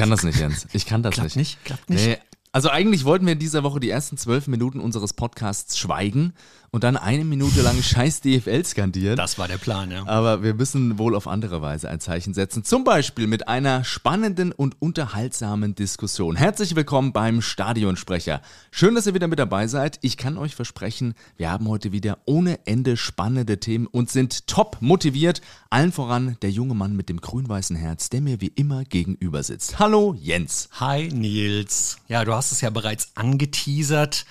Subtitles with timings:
[0.00, 0.66] kann das nicht, Jens.
[0.72, 1.36] Ich kann das Klappt nicht.
[1.36, 1.64] nicht?
[1.64, 2.06] Klappt nicht?
[2.06, 2.18] Nee.
[2.52, 6.32] Also eigentlich wollten wir in dieser Woche die ersten zwölf Minuten unseres Podcasts schweigen
[6.72, 9.16] und dann eine Minute lang scheiß DFL skandieren.
[9.16, 10.04] Das war der Plan, ja.
[10.06, 12.64] Aber wir müssen wohl auf andere Weise ein Zeichen setzen.
[12.64, 16.34] Zum Beispiel mit einer spannenden und unterhaltsamen Diskussion.
[16.34, 18.42] Herzlich willkommen beim Stadionsprecher.
[18.72, 20.00] Schön, dass ihr wieder mit dabei seid.
[20.02, 24.78] Ich kann euch versprechen, wir haben heute wieder ohne Ende spannende Themen und sind top
[24.80, 25.40] motiviert.
[25.70, 29.78] Allen voran der junge Mann mit dem grün-weißen Herz, der mir wie immer gegenüber sitzt.
[29.78, 30.68] Hallo Jens.
[30.80, 31.98] Hi Nils.
[32.08, 34.24] Ja, du hast es ja bereits angeteasert.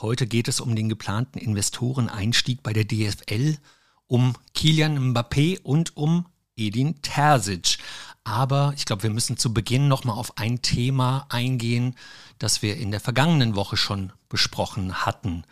[0.00, 3.58] Heute geht es um den geplanten Investoreneinstieg bei der DFL,
[4.06, 7.78] um Kilian Mbappé und um Edin Terzic.
[8.24, 11.94] Aber ich glaube, wir müssen zu Beginn nochmal auf ein Thema eingehen,
[12.38, 15.44] das wir in der vergangenen Woche schon besprochen hatten.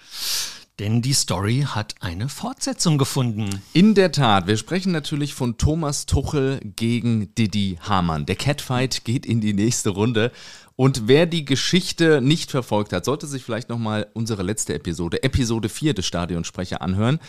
[0.80, 3.62] Denn die Story hat eine Fortsetzung gefunden.
[3.74, 8.26] In der Tat, wir sprechen natürlich von Thomas Tuchel gegen Didi Hamann.
[8.26, 10.32] Der Catfight geht in die nächste Runde.
[10.74, 15.68] Und wer die Geschichte nicht verfolgt hat, sollte sich vielleicht nochmal unsere letzte Episode, Episode
[15.68, 17.20] 4 des Stadionsprecher anhören.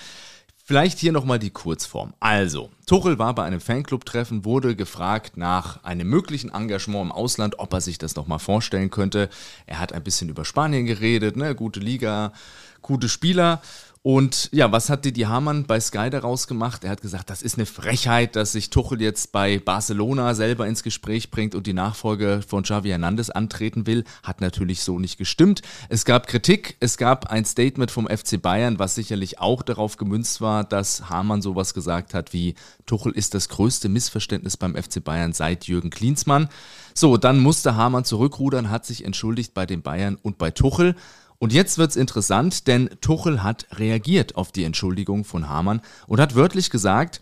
[0.67, 2.15] Vielleicht hier nochmal die Kurzform.
[2.19, 7.71] Also, Tuchel war bei einem Fanclub-Treffen, wurde gefragt nach einem möglichen Engagement im Ausland, ob
[7.73, 9.29] er sich das nochmal vorstellen könnte.
[9.67, 12.33] Er hat ein bisschen über Spanien geredet, ne, gute Liga,
[12.81, 13.61] gute Spieler.
[14.05, 16.83] Und ja, was hat Didi Hamann bei Sky daraus gemacht?
[16.83, 20.83] Er hat gesagt, das ist eine Frechheit, dass sich Tuchel jetzt bei Barcelona selber ins
[20.83, 24.03] Gespräch bringt und die Nachfolge von Xavi Hernandez antreten will.
[24.21, 25.63] Hat natürlich so nicht gestimmt.
[25.89, 30.39] Es gab Kritik, es gab ein Statement vom FC Bayern, was sicherlich auch darauf gemünzt
[30.39, 32.53] war, dass Hamann sowas gesagt hat wie
[32.85, 36.49] Tuchel ist das größte Missverständnis beim FC Bayern seit Jürgen Klinsmann.
[36.93, 40.95] So, dann musste Hamann zurückrudern, hat sich entschuldigt bei den Bayern und bei Tuchel.
[41.37, 46.35] Und jetzt wird's interessant, denn Tuchel hat reagiert auf die Entschuldigung von Hamann und hat
[46.35, 47.21] wörtlich gesagt,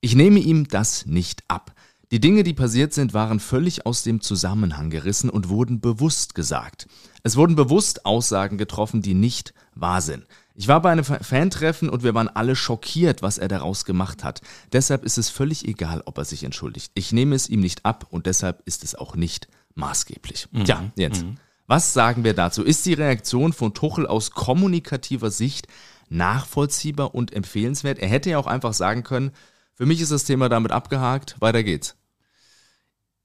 [0.00, 1.74] ich nehme ihm das nicht ab.
[2.10, 6.86] Die Dinge, die passiert sind, waren völlig aus dem Zusammenhang gerissen und wurden bewusst gesagt.
[7.22, 10.26] Es wurden bewusst Aussagen getroffen, die nicht wahr sind.
[10.54, 14.42] Ich war bei einem Fantreffen und wir waren alle schockiert, was er daraus gemacht hat.
[14.72, 16.92] Deshalb ist es völlig egal, ob er sich entschuldigt.
[16.94, 20.48] Ich nehme es ihm nicht ab und deshalb ist es auch nicht maßgeblich.
[20.52, 20.64] Mhm.
[20.64, 21.24] Tja, jetzt.
[21.24, 21.38] Mhm.
[21.66, 22.62] Was sagen wir dazu?
[22.62, 25.66] Ist die Reaktion von Tuchel aus kommunikativer Sicht
[26.08, 27.98] nachvollziehbar und empfehlenswert?
[27.98, 29.32] Er hätte ja auch einfach sagen können,
[29.74, 31.96] für mich ist das Thema damit abgehakt, weiter geht's.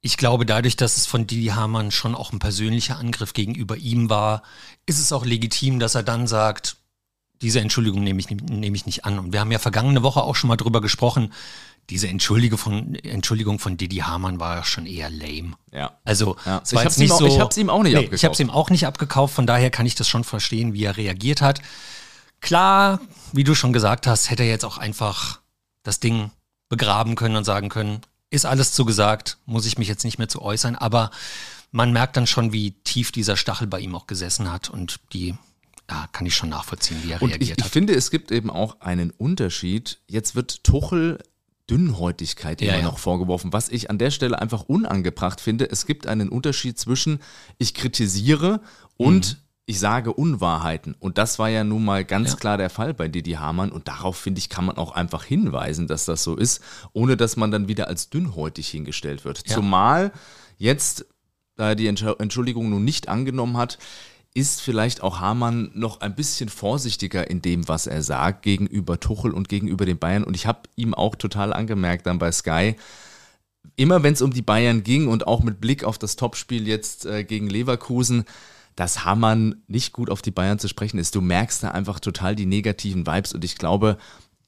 [0.02, 4.10] Ich glaube, dadurch, dass es von Didi Hamann schon auch ein persönlicher Angriff gegenüber ihm
[4.10, 4.44] war,
[4.86, 6.78] ist es auch legitim, dass er dann sagt,
[7.42, 9.20] diese Entschuldigung nehme ich, nehme ich nicht an.
[9.20, 11.34] Und wir haben ja vergangene Woche auch schon mal drüber gesprochen,
[11.90, 15.54] diese Entschuldigung von, Entschuldigung von Didi Hamann war schon eher lame.
[15.72, 15.98] Ja.
[16.04, 16.62] Also, ja.
[16.66, 18.16] ich habe es so, hab's ihm auch nicht nee, abgekauft.
[18.16, 20.84] Ich habe es ihm auch nicht abgekauft, von daher kann ich das schon verstehen, wie
[20.84, 21.62] er reagiert hat.
[22.42, 23.02] Klar,
[23.34, 25.40] wie du schon gesagt hast, hätte er jetzt auch einfach
[25.84, 26.32] das Ding
[26.70, 30.42] begraben können und sagen können, ist alles zugesagt, muss ich mich jetzt nicht mehr zu
[30.42, 31.10] äußern, aber
[31.72, 35.36] man merkt dann schon, wie tief dieser Stachel bei ihm auch gesessen hat und die
[35.90, 37.68] ja, kann ich schon nachvollziehen, wie er und reagiert ich, hat.
[37.68, 40.00] Ich finde, es gibt eben auch einen Unterschied.
[40.08, 41.20] Jetzt wird Tuchel
[41.70, 42.84] Dünnhäutigkeit immer Ja, ja.
[42.84, 45.70] noch vorgeworfen, was ich an der Stelle einfach unangebracht finde.
[45.70, 47.20] Es gibt einen Unterschied zwischen
[47.58, 48.62] ich kritisiere
[48.98, 49.40] und Mhm.
[49.66, 50.96] ich sage Unwahrheiten.
[51.00, 52.36] Und das war ja nun mal ganz Ja.
[52.38, 53.72] klar der Fall bei Didi Hamann.
[53.72, 56.62] Und darauf, finde ich, kann man auch einfach hinweisen, dass das so ist,
[56.94, 59.38] ohne dass man dann wieder als dünnhäutig hingestellt wird.
[59.48, 60.12] Zumal
[60.58, 61.06] jetzt,
[61.56, 63.78] da er die Entsch- Entschuldigung nun nicht angenommen hat,
[64.34, 69.32] ist vielleicht auch Hamann noch ein bisschen vorsichtiger in dem, was er sagt, gegenüber Tuchel
[69.32, 70.24] und gegenüber den Bayern.
[70.24, 72.76] Und ich habe ihm auch total angemerkt dann bei Sky,
[73.76, 77.06] immer wenn es um die Bayern ging und auch mit Blick auf das Topspiel jetzt
[77.06, 78.24] äh, gegen Leverkusen,
[78.76, 81.16] dass Hamann nicht gut auf die Bayern zu sprechen ist.
[81.16, 83.98] Du merkst da einfach total die negativen Vibes und ich glaube,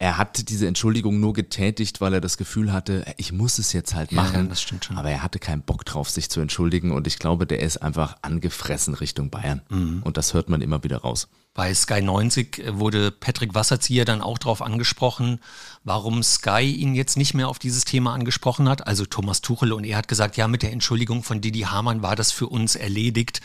[0.01, 3.93] er hat diese Entschuldigung nur getätigt, weil er das Gefühl hatte, ich muss es jetzt
[3.93, 4.49] halt Ja, machen.
[4.49, 4.97] das stimmt schon.
[4.97, 8.17] Aber er hatte keinen Bock drauf, sich zu entschuldigen und ich glaube, der ist einfach
[8.23, 9.61] angefressen Richtung Bayern.
[9.69, 10.01] Mhm.
[10.03, 11.27] Und das hört man immer wieder raus.
[11.53, 15.39] Bei Sky 90 wurde Patrick Wasserzieher dann auch darauf angesprochen,
[15.83, 18.87] warum Sky ihn jetzt nicht mehr auf dieses Thema angesprochen hat.
[18.87, 22.15] Also Thomas Tuchel und er hat gesagt, ja, mit der Entschuldigung von Didi Hamann war
[22.15, 23.41] das für uns erledigt.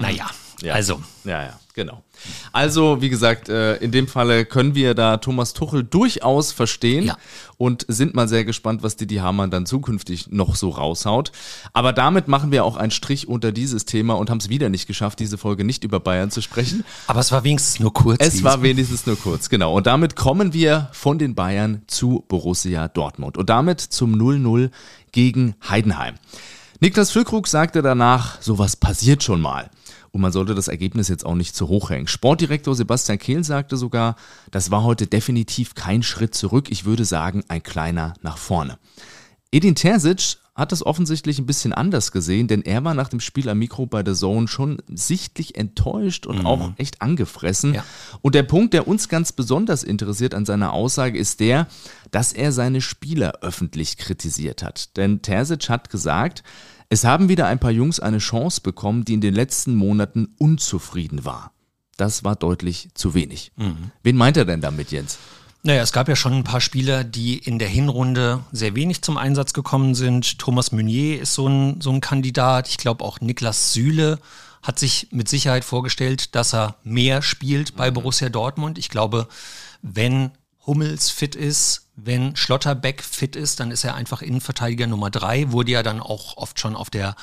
[0.00, 0.30] Naja,
[0.62, 0.74] Ja.
[0.74, 2.02] also Ja, ja, genau.
[2.52, 7.16] Also, wie gesagt, äh, in dem Falle können wir da Thomas Tuchel durchaus verstehen Ja.
[7.56, 11.32] und sind mal sehr gespannt, was Didi Hamann dann zukünftig noch so raushaut.
[11.72, 14.86] Aber damit machen wir auch einen Strich unter dieses Thema und haben es wieder nicht
[14.86, 16.84] geschafft, diese Folge nicht über Bayern zu sprechen.
[17.06, 18.18] aber es war wenigstens nur kurz.
[18.20, 19.74] Es war wenigstens nur kurz, genau.
[19.74, 24.70] Und damit kommen wir von den Bayern zu Borussia Dortmund und damit zum 0-0
[25.12, 26.16] gegen Heidenheim.
[26.80, 29.70] Niklas Füllkrug sagte danach, sowas passiert schon mal.
[30.12, 32.08] Und man sollte das Ergebnis jetzt auch nicht zu hoch hängen.
[32.08, 34.16] Sportdirektor Sebastian Kehl sagte sogar,
[34.50, 38.78] das war heute definitiv kein Schritt zurück, ich würde sagen ein kleiner nach vorne.
[39.52, 43.48] Edin Terzic hat es offensichtlich ein bisschen anders gesehen, denn er war nach dem Spiel
[43.48, 46.46] am Mikro bei der Zone schon sichtlich enttäuscht und mhm.
[46.46, 47.74] auch echt angefressen.
[47.74, 47.84] Ja.
[48.20, 51.66] Und der Punkt, der uns ganz besonders interessiert an seiner Aussage, ist der,
[52.10, 54.96] dass er seine Spieler öffentlich kritisiert hat.
[54.96, 56.42] Denn Terzic hat gesagt,
[56.90, 61.24] es haben wieder ein paar Jungs eine Chance bekommen, die in den letzten Monaten unzufrieden
[61.24, 61.52] war.
[61.96, 63.52] Das war deutlich zu wenig.
[63.56, 63.92] Mhm.
[64.02, 65.18] Wen meint er denn damit, Jens?
[65.62, 69.18] Naja, es gab ja schon ein paar Spieler, die in der Hinrunde sehr wenig zum
[69.18, 70.38] Einsatz gekommen sind.
[70.38, 72.68] Thomas Meunier ist so ein, so ein Kandidat.
[72.68, 74.18] Ich glaube auch Niklas Süle
[74.62, 77.94] hat sich mit Sicherheit vorgestellt, dass er mehr spielt bei mhm.
[77.94, 78.78] Borussia Dortmund.
[78.78, 79.28] Ich glaube,
[79.82, 80.32] wenn
[80.66, 85.50] Hummels fit ist, wenn Schlotterbeck fit ist, dann ist er einfach Innenverteidiger Nummer drei.
[85.52, 87.16] Wurde ja dann auch oft schon auf der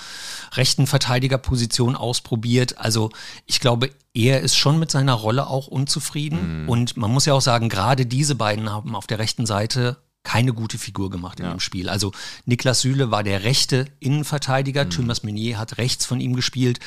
[0.54, 2.78] rechten Verteidigerposition ausprobiert.
[2.78, 3.10] Also
[3.46, 6.64] ich glaube, er ist schon mit seiner Rolle auch unzufrieden.
[6.64, 6.70] Mhm.
[6.70, 10.52] Und man muss ja auch sagen, gerade diese beiden haben auf der rechten Seite keine
[10.52, 11.52] gute Figur gemacht in ja.
[11.52, 11.88] dem Spiel.
[11.88, 12.12] Also
[12.46, 14.90] Niklas Süle war der rechte Innenverteidiger, mhm.
[14.90, 16.80] Thomas Meunier hat rechts von ihm gespielt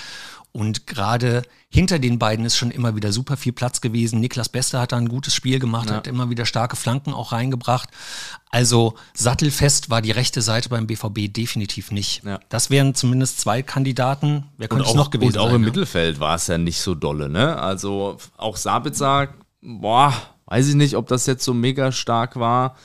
[0.52, 4.18] und gerade hinter den beiden ist schon immer wieder super viel Platz gewesen.
[4.18, 5.96] Niklas Bester hat da ein gutes Spiel gemacht, ja.
[5.96, 7.88] hat immer wieder starke Flanken auch reingebracht.
[8.50, 12.24] Also sattelfest war die rechte Seite beim BVB definitiv nicht.
[12.24, 12.40] Ja.
[12.48, 14.46] Das wären zumindest zwei Kandidaten.
[14.58, 15.40] Wer könnte es noch gewesen sein?
[15.40, 15.68] Und auch sein, im ja?
[15.68, 17.28] Mittelfeld war es ja nicht so dolle.
[17.28, 17.56] Ne?
[17.56, 19.28] Also auch Sabitzer,
[19.62, 20.12] boah,
[20.46, 22.76] weiß ich nicht, ob das jetzt so mega stark war.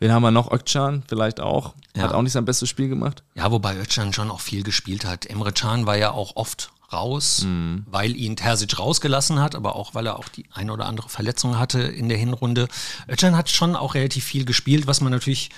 [0.00, 0.50] Wen haben wir noch?
[0.50, 1.74] Ökcan vielleicht auch.
[1.94, 2.04] Ja.
[2.04, 3.22] Hat auch nicht sein bestes Spiel gemacht.
[3.34, 5.26] Ja, wobei Ökcan schon auch viel gespielt hat.
[5.26, 7.84] Emre Can war ja auch oft raus, mhm.
[7.90, 11.58] weil ihn Terzic rausgelassen hat, aber auch weil er auch die eine oder andere Verletzung
[11.58, 12.68] hatte in der Hinrunde.
[13.08, 15.50] Özcan hat schon auch relativ viel gespielt, was man natürlich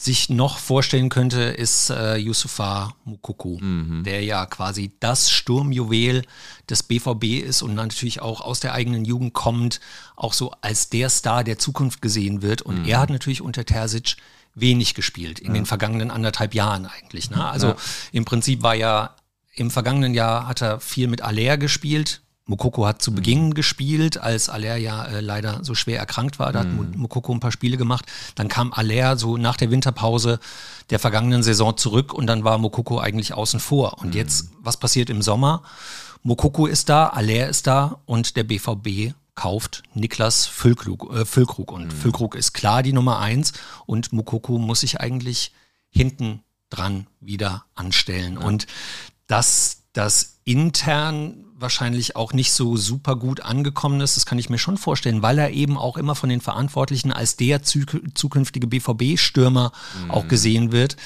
[0.00, 4.04] sich noch vorstellen könnte, ist äh, Yusufa Mukoko, mhm.
[4.04, 6.22] der ja quasi das Sturmjuwel
[6.70, 9.80] des BVB ist und natürlich auch aus der eigenen Jugend kommt,
[10.14, 12.62] auch so als der Star der Zukunft gesehen wird.
[12.62, 12.88] Und mhm.
[12.88, 14.16] er hat natürlich unter Terzic
[14.54, 15.54] wenig gespielt in ja.
[15.54, 17.30] den vergangenen anderthalb Jahren eigentlich.
[17.30, 17.44] Ne?
[17.44, 17.76] Also ja.
[18.12, 19.16] im Prinzip war ja
[19.60, 22.22] im vergangenen Jahr hat er viel mit Aller gespielt.
[22.48, 23.16] Mokoko hat zu mhm.
[23.16, 26.50] Beginn gespielt, als Aller ja äh, leider so schwer erkrankt war.
[26.52, 26.94] Da hat mhm.
[26.96, 28.06] Mokoko ein paar Spiele gemacht.
[28.34, 30.40] Dann kam Aller so nach der Winterpause
[30.90, 33.98] der vergangenen Saison zurück und dann war Mokoko eigentlich außen vor.
[33.98, 34.16] Und mhm.
[34.16, 35.62] jetzt, was passiert im Sommer?
[36.22, 41.14] Mokoko ist da, Aller ist da und der BVB kauft Niklas Füllkrug.
[41.14, 41.70] Äh, Füllkrug.
[41.70, 41.90] Und mhm.
[41.90, 43.52] Füllkrug ist klar die Nummer eins
[43.84, 45.52] und Mokoko muss sich eigentlich
[45.90, 48.38] hinten dran wieder anstellen.
[48.40, 48.46] Ja.
[48.46, 48.66] Und
[49.28, 54.16] dass das intern wahrscheinlich auch nicht so super gut angekommen ist.
[54.16, 57.36] Das kann ich mir schon vorstellen, weil er eben auch immer von den Verantwortlichen als
[57.36, 59.72] der zukünftige BVB-Stürmer
[60.04, 60.10] mhm.
[60.10, 60.96] auch gesehen wird.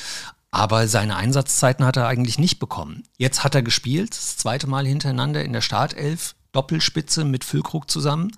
[0.50, 3.04] Aber seine Einsatzzeiten hat er eigentlich nicht bekommen.
[3.16, 8.32] Jetzt hat er gespielt, das zweite Mal hintereinander in der Startelf, Doppelspitze mit Füllkrug zusammen.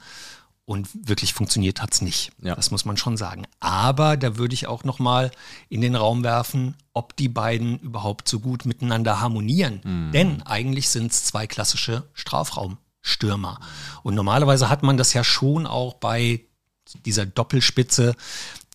[0.67, 2.33] Und wirklich funktioniert hat's nicht.
[2.43, 2.55] Ja.
[2.55, 3.47] Das muss man schon sagen.
[3.61, 5.31] Aber da würde ich auch noch mal
[5.69, 9.81] in den Raum werfen, ob die beiden überhaupt so gut miteinander harmonieren.
[9.85, 10.13] Mhm.
[10.13, 13.61] Denn eigentlich sind es zwei klassische Strafraumstürmer.
[14.03, 16.45] Und normalerweise hat man das ja schon auch bei
[17.05, 18.15] dieser Doppelspitze,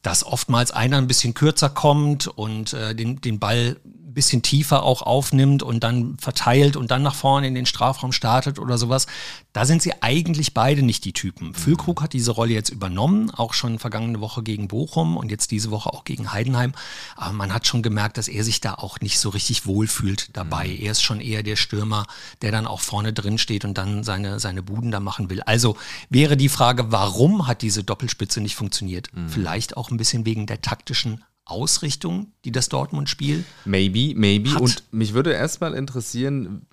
[0.03, 3.77] dass oftmals einer ein bisschen kürzer kommt und äh, den, den Ball
[4.13, 8.59] bisschen tiefer auch aufnimmt und dann verteilt und dann nach vorne in den Strafraum startet
[8.59, 9.07] oder sowas.
[9.53, 11.49] Da sind sie eigentlich beide nicht die Typen.
[11.49, 11.53] Mhm.
[11.55, 15.71] Füllkrug hat diese Rolle jetzt übernommen, auch schon vergangene Woche gegen Bochum und jetzt diese
[15.71, 16.73] Woche auch gegen Heidenheim.
[17.15, 20.67] Aber man hat schon gemerkt, dass er sich da auch nicht so richtig wohlfühlt dabei.
[20.67, 20.83] Mhm.
[20.83, 22.05] Er ist schon eher der Stürmer,
[22.41, 25.41] der dann auch vorne drin steht und dann seine, seine Buden da machen will.
[25.41, 25.77] Also
[26.09, 29.09] wäre die Frage, warum hat diese Doppelspitze nicht funktioniert?
[29.13, 29.29] Mhm.
[29.29, 34.53] Vielleicht auch ein bisschen wegen der taktischen Ausrichtung, die das Dortmund-Spiel Maybe, maybe.
[34.53, 34.61] Hat.
[34.61, 36.65] Und mich würde erstmal interessieren,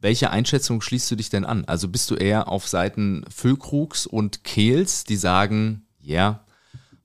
[0.00, 1.64] welche Einschätzung schließt du dich denn an?
[1.64, 6.46] Also bist du eher auf Seiten Füllkrugs und Kehls, die sagen, ja, yeah,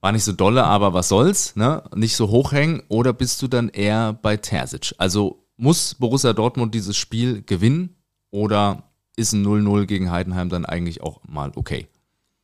[0.00, 1.84] war nicht so dolle, aber was soll's, ne?
[1.94, 4.94] Nicht so hochhängen, oder bist du dann eher bei Terzic?
[4.98, 7.94] Also muss Borussia Dortmund dieses Spiel gewinnen
[8.30, 8.82] oder
[9.16, 11.86] ist ein 0-0 gegen Heidenheim dann eigentlich auch mal okay?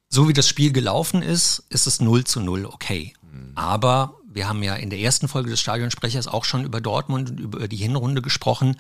[0.09, 3.13] So wie das Spiel gelaufen ist, ist es 0 zu 0 okay.
[3.23, 3.53] Mhm.
[3.57, 7.41] Aber wir haben ja in der ersten Folge des Stadionsprechers auch schon über Dortmund und
[7.41, 8.77] über die Hinrunde gesprochen.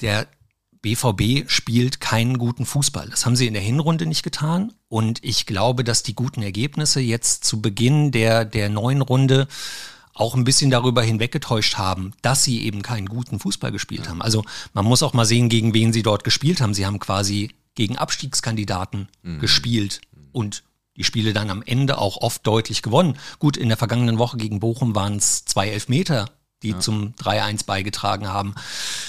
[0.00, 0.26] Der
[0.82, 3.08] BVB spielt keinen guten Fußball.
[3.10, 4.72] Das haben sie in der Hinrunde nicht getan.
[4.88, 9.46] Und ich glaube, dass die guten Ergebnisse jetzt zu Beginn der, der neuen Runde
[10.14, 14.10] auch ein bisschen darüber hinweggetäuscht haben, dass sie eben keinen guten Fußball gespielt ja.
[14.10, 14.22] haben.
[14.22, 16.72] Also man muss auch mal sehen, gegen wen sie dort gespielt haben.
[16.72, 19.40] Sie haben quasi gegen Abstiegskandidaten mhm.
[19.40, 20.00] gespielt
[20.32, 20.62] und
[20.96, 23.18] die Spiele dann am Ende auch oft deutlich gewonnen.
[23.38, 26.30] Gut, in der vergangenen Woche gegen Bochum waren es zwei Elfmeter,
[26.62, 26.80] die ja.
[26.80, 28.54] zum 3-1 beigetragen haben.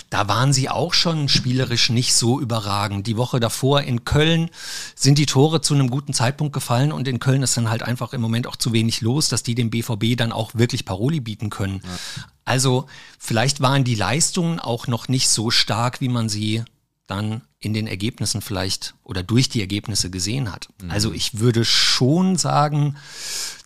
[0.10, 3.08] Da waren sie auch schon spielerisch nicht so überragend.
[3.08, 4.50] Die Woche davor in Köln
[4.96, 8.14] sind die Tore zu einem guten Zeitpunkt gefallen und in Köln ist dann halt einfach
[8.14, 11.50] im Moment auch zu wenig los, dass die dem BVB dann auch wirklich Paroli bieten
[11.50, 11.82] können.
[11.84, 12.24] Ja.
[12.44, 16.64] Also vielleicht waren die Leistungen auch noch nicht so stark, wie man sie
[17.08, 20.70] dann in den Ergebnissen vielleicht oder durch die Ergebnisse gesehen hat.
[20.82, 20.92] Mhm.
[20.92, 22.98] Also ich würde schon sagen,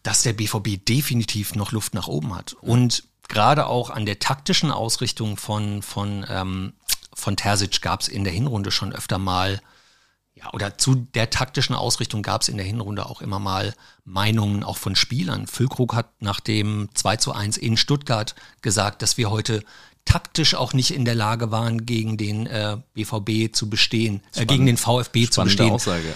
[0.03, 2.53] dass der BVB definitiv noch Luft nach oben hat.
[2.53, 6.73] Und gerade auch an der taktischen Ausrichtung von, von, ähm,
[7.13, 9.61] von Terzic gab es in der Hinrunde schon öfter mal,
[10.33, 14.63] ja, oder zu der taktischen Ausrichtung gab es in der Hinrunde auch immer mal Meinungen
[14.63, 15.45] auch von Spielern.
[15.47, 19.63] Füllkrug hat nach dem 2 zu 1 in Stuttgart gesagt, dass wir heute
[20.05, 24.65] taktisch auch nicht in der Lage waren, gegen den äh, BVB zu bestehen, äh, gegen
[24.65, 25.71] den VfB zu bestehen.
[25.71, 26.15] Aussage.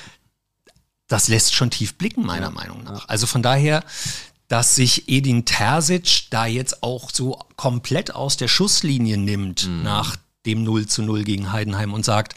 [1.07, 2.51] Das lässt schon tief blicken, meiner ja.
[2.51, 3.07] Meinung nach.
[3.07, 3.83] Also von daher,
[4.47, 9.83] dass sich Edin Terzic da jetzt auch so komplett aus der Schusslinie nimmt mhm.
[9.83, 12.35] nach dem 0 zu 0 gegen Heidenheim und sagt,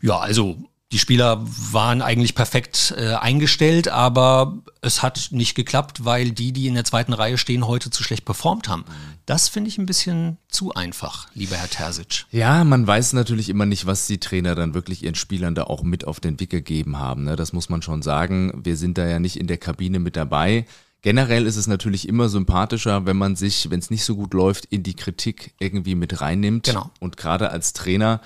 [0.00, 0.56] ja, also
[0.92, 6.66] die Spieler waren eigentlich perfekt äh, eingestellt, aber es hat nicht geklappt, weil die, die
[6.66, 8.84] in der zweiten Reihe stehen, heute zu schlecht performt haben.
[9.24, 12.26] Das finde ich ein bisschen zu einfach, lieber Herr Terzic.
[12.30, 15.82] Ja, man weiß natürlich immer nicht, was die Trainer dann wirklich ihren Spielern da auch
[15.82, 17.24] mit auf den Weg gegeben haben.
[17.24, 17.36] Ne?
[17.36, 18.60] Das muss man schon sagen.
[18.62, 20.66] Wir sind da ja nicht in der Kabine mit dabei.
[21.02, 24.66] Generell ist es natürlich immer sympathischer, wenn man sich, wenn es nicht so gut läuft,
[24.66, 26.66] in die Kritik irgendwie mit reinnimmt.
[26.66, 26.90] Genau.
[27.00, 28.20] Und gerade als Trainer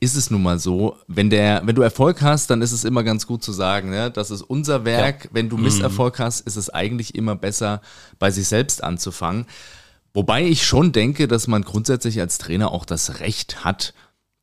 [0.00, 3.04] ist es nun mal so, wenn der, wenn du Erfolg hast, dann ist es immer
[3.04, 4.10] ganz gut zu sagen, ne?
[4.10, 5.24] das ist unser Werk.
[5.24, 5.30] Ja.
[5.34, 6.24] Wenn du Misserfolg mhm.
[6.24, 7.82] hast, ist es eigentlich immer besser,
[8.18, 9.46] bei sich selbst anzufangen.
[10.14, 13.94] Wobei ich schon denke, dass man grundsätzlich als Trainer auch das Recht hat,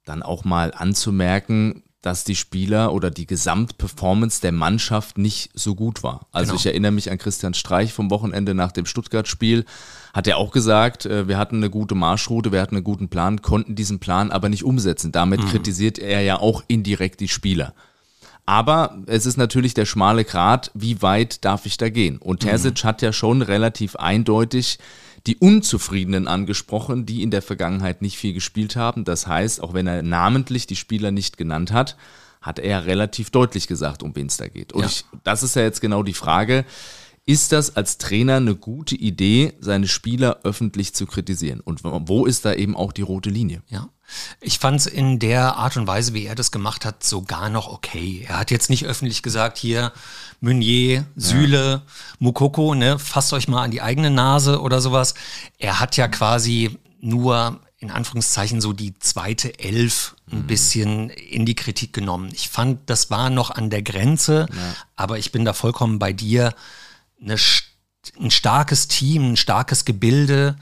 [0.05, 6.03] dann auch mal anzumerken, dass die Spieler oder die Gesamtperformance der Mannschaft nicht so gut
[6.03, 6.27] war.
[6.31, 6.59] Also genau.
[6.59, 9.65] ich erinnere mich an Christian Streich vom Wochenende nach dem Stuttgart-Spiel.
[10.13, 13.41] Hat er auch gesagt, äh, wir hatten eine gute Marschroute, wir hatten einen guten Plan,
[13.41, 15.11] konnten diesen Plan aber nicht umsetzen.
[15.11, 15.47] Damit mhm.
[15.47, 17.73] kritisiert er ja auch indirekt die Spieler.
[18.45, 22.17] Aber es ist natürlich der schmale Grat, wie weit darf ich da gehen?
[22.17, 22.87] Und Terzic mhm.
[22.87, 24.79] hat ja schon relativ eindeutig
[25.25, 29.03] die Unzufriedenen angesprochen, die in der Vergangenheit nicht viel gespielt haben.
[29.03, 31.97] Das heißt, auch wenn er namentlich die Spieler nicht genannt hat,
[32.41, 34.73] hat er relativ deutlich gesagt, um wen es da geht.
[34.73, 34.87] Und ja.
[34.87, 36.65] ich, das ist ja jetzt genau die Frage.
[37.25, 41.59] Ist das als Trainer eine gute Idee, seine Spieler öffentlich zu kritisieren?
[41.59, 43.63] Und wo ist da eben auch die rote Linie?
[43.67, 43.89] Ja.
[44.39, 47.67] Ich fand es in der Art und Weise, wie er das gemacht hat, sogar noch
[47.67, 48.25] okay.
[48.29, 49.91] Er hat jetzt nicht öffentlich gesagt, hier
[50.39, 51.81] Meunier, Süle, ja.
[52.19, 55.15] Mukoko, ne, fasst euch mal an die eigene Nase oder sowas.
[55.57, 60.47] Er hat ja quasi nur in Anführungszeichen so die zweite Elf ein mhm.
[60.47, 62.29] bisschen in die Kritik genommen.
[62.33, 64.75] Ich fand, das war noch an der Grenze, ja.
[64.95, 66.53] aber ich bin da vollkommen bei dir.
[67.21, 67.35] Eine,
[68.19, 70.57] ein starkes Team, ein starkes Gebilde,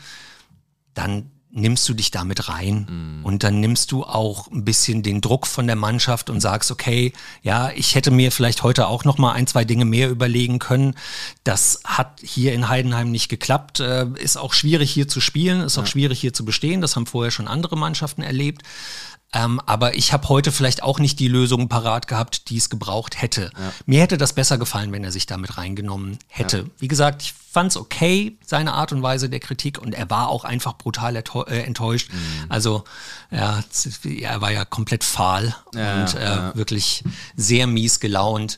[0.94, 3.25] dann nimmst du dich damit rein mhm.
[3.25, 7.13] und dann nimmst du auch ein bisschen den Druck von der Mannschaft und sagst, okay,
[7.43, 10.95] ja, ich hätte mir vielleicht heute auch noch mal ein, zwei Dinge mehr überlegen können.
[11.45, 13.79] Das hat hier in Heidenheim nicht geklappt.
[13.79, 16.81] Äh, ist auch schwierig hier zu spielen, ist auch schwierig hier zu bestehen.
[16.81, 18.63] Das haben vorher schon andere Mannschaften erlebt.
[19.34, 23.22] Ähm, aber ich habe heute vielleicht auch nicht die Lösung parat gehabt, die es gebraucht
[23.22, 23.51] hätte.
[23.58, 23.74] Ja.
[23.86, 26.58] Mir hätte das besser gefallen, wenn er sich damit reingenommen hätte.
[26.60, 26.63] Ja.
[26.79, 30.29] Wie gesagt, ich fand es okay, seine Art und Weise der Kritik, und er war
[30.29, 32.12] auch einfach brutal äh, enttäuscht.
[32.13, 32.46] Mhm.
[32.50, 32.84] Also
[33.32, 33.63] ja,
[34.03, 37.03] er war ja komplett fahl und äh, wirklich
[37.36, 38.58] sehr mies gelaunt.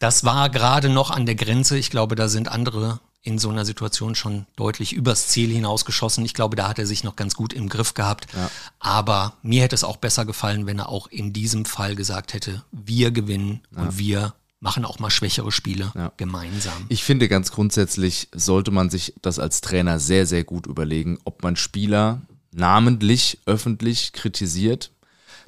[0.00, 1.78] Das war gerade noch an der Grenze.
[1.78, 6.24] Ich glaube, da sind andere in so einer Situation schon deutlich übers Ziel hinausgeschossen.
[6.26, 8.26] Ich glaube, da hat er sich noch ganz gut im Griff gehabt.
[8.34, 8.50] Ja.
[8.78, 12.62] Aber mir hätte es auch besser gefallen, wenn er auch in diesem Fall gesagt hätte,
[12.70, 13.82] wir gewinnen ja.
[13.82, 16.12] und wir machen auch mal schwächere Spiele ja.
[16.18, 16.86] gemeinsam.
[16.88, 21.42] Ich finde ganz grundsätzlich sollte man sich das als Trainer sehr, sehr gut überlegen, ob
[21.42, 22.20] man Spieler
[22.52, 24.90] namentlich öffentlich kritisiert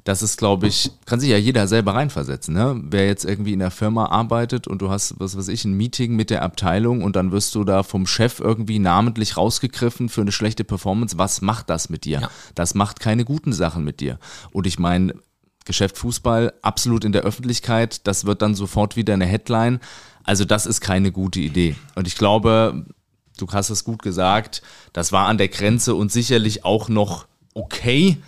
[0.06, 2.54] das ist, glaube ich, kann sich ja jeder selber reinversetzen.
[2.54, 2.80] Ne?
[2.84, 6.14] Wer jetzt irgendwie in der Firma arbeitet und du hast, was weiß ich, ein Meeting
[6.14, 10.30] mit der Abteilung und dann wirst du da vom Chef irgendwie namentlich rausgegriffen für eine
[10.30, 12.20] schlechte Performance, was macht das mit dir?
[12.20, 12.30] Ja.
[12.54, 14.20] Das macht keine guten Sachen mit dir.
[14.52, 15.12] Und ich meine,
[15.64, 19.80] Geschäft Fußball absolut in der Öffentlichkeit, das wird dann sofort wieder eine Headline.
[20.22, 21.74] Also das ist keine gute Idee.
[21.96, 22.86] Und ich glaube,
[23.38, 28.18] du hast es gut gesagt, das war an der Grenze und sicherlich auch noch okay,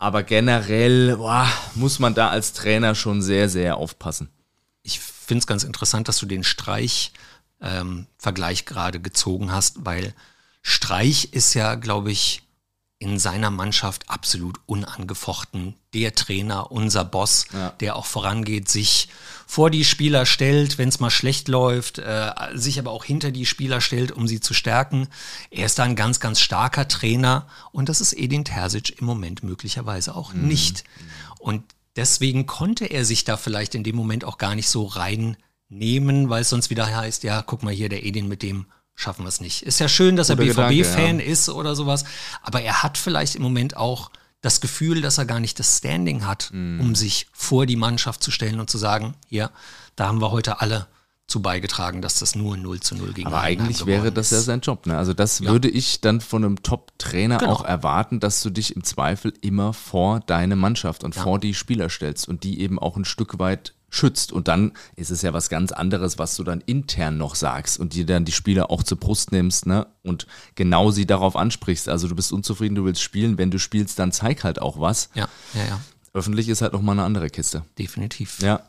[0.00, 4.30] aber generell boah, muss man da als Trainer schon sehr, sehr aufpassen.
[4.82, 10.14] Ich finde es ganz interessant, dass du den Streich-Vergleich ähm, gerade gezogen hast, weil
[10.62, 12.40] Streich ist ja, glaube ich,
[13.00, 15.74] in seiner Mannschaft absolut unangefochten.
[15.94, 17.70] Der Trainer, unser Boss, ja.
[17.80, 19.08] der auch vorangeht, sich
[19.46, 23.46] vor die Spieler stellt, wenn es mal schlecht läuft, äh, sich aber auch hinter die
[23.46, 25.08] Spieler stellt, um sie zu stärken.
[25.50, 29.42] Er ist da ein ganz, ganz starker Trainer und das ist Edin Terzic im Moment
[29.42, 30.46] möglicherweise auch mhm.
[30.46, 30.84] nicht.
[31.38, 31.64] Und
[31.96, 36.42] deswegen konnte er sich da vielleicht in dem Moment auch gar nicht so reinnehmen, weil
[36.42, 38.66] es sonst wieder heißt, ja, guck mal hier, der Edin mit dem
[39.00, 39.62] schaffen wir es nicht.
[39.62, 42.04] Ist ja schön, dass Guter er BVB-Fan Gedanke, ist oder sowas,
[42.42, 44.10] aber er hat vielleicht im Moment auch
[44.42, 46.80] das Gefühl, dass er gar nicht das Standing hat, Mhm.
[46.80, 49.50] um sich vor die Mannschaft zu stellen und zu sagen, hier,
[49.96, 50.86] da haben wir heute alle
[51.26, 54.40] zu beigetragen, dass das nur 0 zu 0 gegen Aber Heidenheim eigentlich wäre das ja
[54.40, 54.86] sein Job.
[54.86, 54.98] Ne?
[54.98, 57.52] Also das würde ich dann von einem Top-Trainer Genau.
[57.52, 61.88] auch erwarten, dass du dich im Zweifel immer vor deine Mannschaft und vor die Spieler
[61.88, 64.32] stellst und die eben auch ein Stück weit schützt.
[64.32, 67.94] Und dann ist es ja was ganz anderes, was du dann intern noch sagst und
[67.94, 69.86] dir dann die Spieler auch zur Brust nimmst ne?
[70.02, 71.88] und genau sie darauf ansprichst.
[71.88, 73.36] Also du bist unzufrieden, du willst spielen.
[73.36, 75.10] Wenn du spielst, dann zeig halt auch was.
[75.14, 75.80] Ja, ja, ja,
[76.12, 77.64] Öffentlich ist halt nochmal eine andere Kiste.
[77.78, 78.38] definitiv.
[78.40, 78.62] Ja.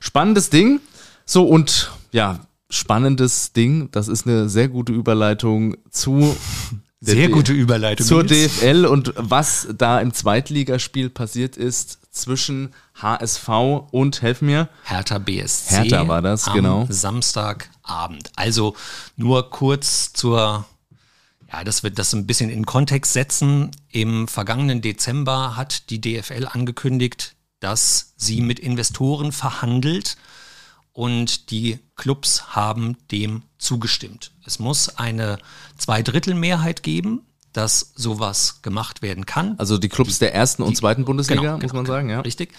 [0.00, 0.80] Spannendes Ding.
[1.24, 3.90] So, und ja, spannendes Ding.
[3.92, 6.36] Das ist eine sehr gute Überleitung zu
[7.02, 8.06] Sehr D- gute Überleitung.
[8.06, 8.58] zur Nils.
[8.60, 13.48] DFL und was da im Zweitligaspiel passiert ist zwischen HSV
[13.90, 15.76] und, helf mir, Hertha BSC.
[15.76, 16.86] Hertha war das, am genau.
[16.90, 18.30] Samstagabend.
[18.36, 18.76] Also
[19.16, 20.66] nur kurz zur,
[21.50, 23.70] ja, das wird das ein bisschen in Kontext setzen.
[23.90, 30.16] Im vergangenen Dezember hat die DFL angekündigt, dass sie mit Investoren verhandelt
[30.92, 34.32] und die Clubs haben dem zugestimmt.
[34.44, 35.38] Es muss eine
[35.76, 39.56] Zweidrittelmehrheit geben, dass sowas gemacht werden kann.
[39.58, 42.20] also die Clubs der ersten und zweiten Bundesliga, Genau, muss genau, man sagen, ja.
[42.20, 42.52] Richtig.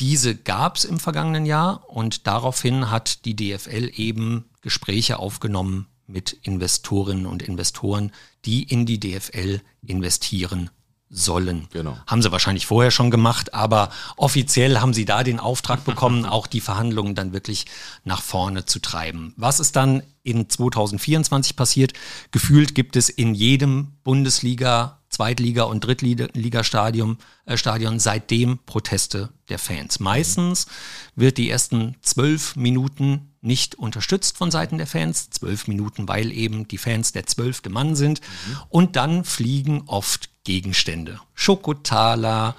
[0.00, 6.32] Diese gab es im vergangenen Jahr und daraufhin hat die DFL eben Gespräche aufgenommen mit
[6.42, 8.12] Investorinnen und Investoren,
[8.44, 10.70] die in die DFL investieren
[11.14, 11.68] sollen.
[11.72, 11.96] Genau.
[12.06, 16.46] Haben sie wahrscheinlich vorher schon gemacht, aber offiziell haben sie da den Auftrag bekommen, auch
[16.46, 17.66] die Verhandlungen dann wirklich
[18.04, 19.32] nach vorne zu treiben.
[19.36, 21.92] Was ist dann in 2024 passiert?
[22.32, 30.00] Gefühlt gibt es in jedem Bundesliga, Zweitliga und Drittligastadion äh, Stadion seitdem Proteste der Fans.
[30.00, 30.66] Meistens
[31.14, 35.30] wird die ersten zwölf Minuten nicht unterstützt von Seiten der Fans.
[35.30, 38.22] Zwölf Minuten, weil eben die Fans der zwölfte Mann sind.
[38.70, 41.20] Und dann fliegen oft Gegenstände.
[41.34, 42.54] Schokotaler,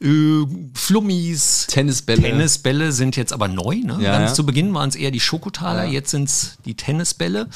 [0.00, 2.22] äh, Flummis, Tennisbälle.
[2.22, 3.76] Tennisbälle sind jetzt aber neu.
[3.76, 3.98] Ne?
[4.00, 4.34] Ja, Ganz ja.
[4.34, 7.48] zu Beginn waren es eher die Schokotaler, jetzt sind es die Tennisbälle.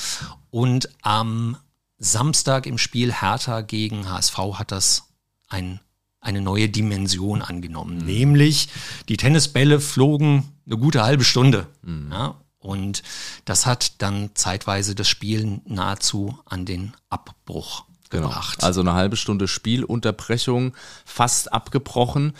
[0.50, 1.56] Und am
[1.98, 5.08] Samstag im Spiel Hertha gegen HSV hat das
[5.48, 5.80] ein,
[6.20, 7.98] eine neue Dimension angenommen.
[7.98, 8.04] Mhm.
[8.06, 8.68] Nämlich
[9.08, 11.66] die Tennisbälle flogen eine gute halbe Stunde.
[11.82, 12.12] Mhm.
[12.12, 12.34] Ja?
[12.58, 13.02] Und
[13.44, 17.84] das hat dann zeitweise das Spiel nahezu an den Abbruch
[18.14, 18.28] Genau.
[18.28, 18.64] gebracht.
[18.64, 20.74] Also eine halbe Stunde Spielunterbrechung,
[21.04, 22.32] fast abgebrochen.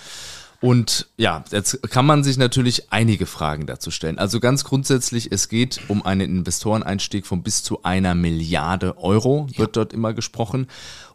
[0.60, 4.18] Und ja, jetzt kann man sich natürlich einige Fragen dazu stellen.
[4.18, 9.76] Also ganz grundsätzlich, es geht um einen Investoreneinstieg von bis zu einer Milliarde Euro, wird
[9.76, 10.68] dort immer gesprochen.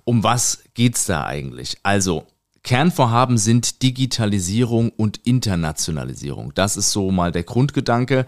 [0.03, 1.77] Um was geht's da eigentlich?
[1.81, 2.27] Also
[2.61, 6.53] Kernvorhaben sind Digitalisierung und Internationalisierung.
[6.53, 8.27] Das ist so mal der Grundgedanke.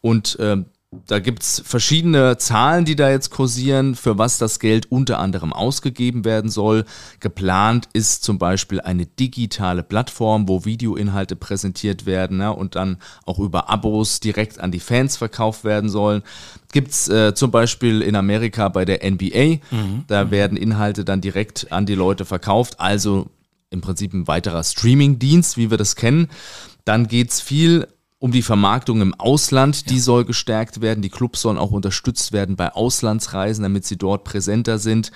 [0.00, 0.66] Und ähm,
[1.06, 6.24] da gibt's verschiedene Zahlen, die da jetzt kursieren, für was das Geld unter anderem ausgegeben
[6.24, 6.84] werden soll.
[7.20, 13.38] Geplant ist zum Beispiel eine digitale Plattform, wo Videoinhalte präsentiert werden ne, und dann auch
[13.38, 16.22] über Abos direkt an die Fans verkauft werden sollen.
[16.72, 19.58] Gibt's äh, zum Beispiel in Amerika bei der NBA,
[20.08, 22.80] da werden Inhalte dann direkt an die Leute verkauft.
[22.80, 23.28] Also
[23.70, 26.28] im Prinzip ein weiterer Streaming-Dienst, wie wir das kennen.
[26.84, 27.86] Dann geht's viel
[28.20, 31.00] um die Vermarktung im Ausland, die soll gestärkt werden.
[31.00, 35.10] Die Clubs sollen auch unterstützt werden bei Auslandsreisen, damit sie dort präsenter sind.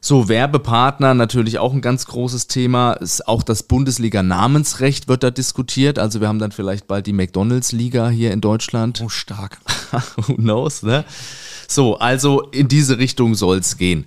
[0.00, 2.92] So, Werbepartner natürlich auch ein ganz großes Thema.
[2.92, 5.98] Ist auch das Bundesliga-Namensrecht wird da diskutiert.
[5.98, 9.00] Also wir haben dann vielleicht bald die McDonalds-Liga hier in Deutschland.
[9.02, 9.58] oh, stark.
[10.16, 11.06] Who knows, ne?
[11.66, 14.06] So, also in diese Richtung soll es gehen.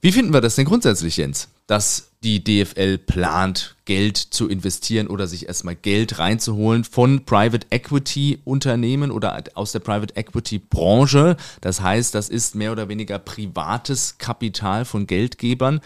[0.00, 1.48] Wie finden wir das denn grundsätzlich, Jens?
[1.66, 8.40] Dass die DFL plant, Geld zu investieren oder sich erstmal Geld reinzuholen von Private Equity
[8.44, 11.36] Unternehmen oder aus der Private Equity Branche.
[11.60, 15.80] Das heißt, das ist mehr oder weniger privates Kapital von Geldgebern.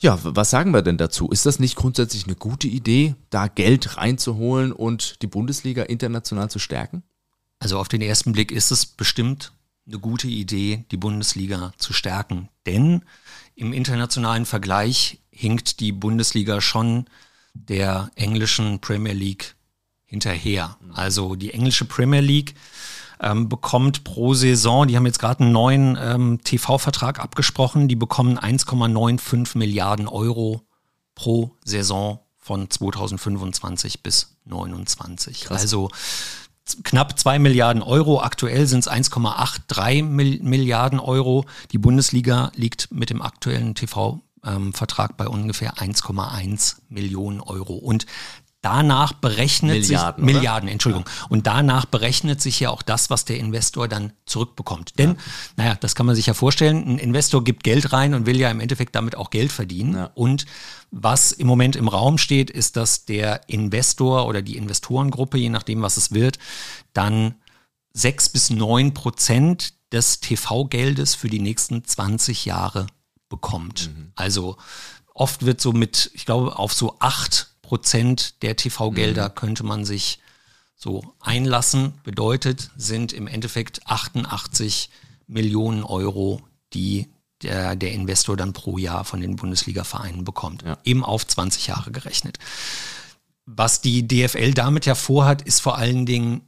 [0.00, 1.28] Ja, was sagen wir denn dazu?
[1.28, 6.58] Ist das nicht grundsätzlich eine gute Idee, da Geld reinzuholen und die Bundesliga international zu
[6.58, 7.02] stärken?
[7.58, 9.52] Also auf den ersten Blick ist es bestimmt
[9.86, 12.48] eine gute Idee, die Bundesliga zu stärken.
[12.66, 13.02] Denn
[13.58, 17.06] im internationalen Vergleich hinkt die Bundesliga schon
[17.54, 19.56] der englischen Premier League
[20.04, 20.76] hinterher.
[20.94, 22.54] Also die englische Premier League
[23.20, 28.38] ähm, bekommt pro Saison, die haben jetzt gerade einen neuen ähm, TV-Vertrag abgesprochen, die bekommen
[28.38, 30.62] 1,95 Milliarden Euro
[31.16, 35.50] pro Saison von 2025 bis 2029.
[35.50, 35.90] Also
[36.84, 38.20] knapp 2 Milliarden Euro.
[38.20, 41.44] Aktuell sind es 1,83 Mil Milliarden Euro.
[41.72, 47.74] Die Bundesliga liegt mit dem aktuellen TV-Vertrag bei ungefähr 1,1 Millionen Euro.
[47.74, 48.06] Und
[48.60, 50.34] danach berechnet Milliarden, sich?
[50.34, 51.08] Milliarden, Entschuldigung.
[51.28, 54.98] Und danach berechnet sich ja auch das, was der Investor dann zurückbekommt.
[54.98, 55.16] Denn,
[55.56, 58.50] naja, das kann man sich ja vorstellen, ein Investor gibt Geld rein und will ja
[58.50, 59.94] im Endeffekt damit auch Geld verdienen.
[59.94, 60.10] Ja.
[60.14, 60.46] Und
[60.90, 65.82] was im Moment im Raum steht, ist, dass der Investor oder die Investorengruppe, je nachdem,
[65.82, 66.38] was es wird,
[66.92, 67.36] dann
[67.92, 72.86] sechs bis neun Prozent des TV-Geldes für die nächsten 20 Jahre
[73.28, 73.90] bekommt.
[74.14, 74.56] Also
[75.14, 80.20] oft wird so mit, ich glaube, auf so acht Prozent der TV-Gelder könnte man sich
[80.74, 81.92] so einlassen.
[82.02, 84.88] Bedeutet, sind im Endeffekt 88
[85.26, 86.40] Millionen Euro,
[86.72, 87.08] die
[87.42, 90.62] der, der Investor dann pro Jahr von den Bundesliga-Vereinen bekommt.
[90.62, 90.78] Ja.
[90.82, 92.38] Eben auf 20 Jahre gerechnet.
[93.44, 96.47] Was die DFL damit ja vorhat, ist vor allen Dingen,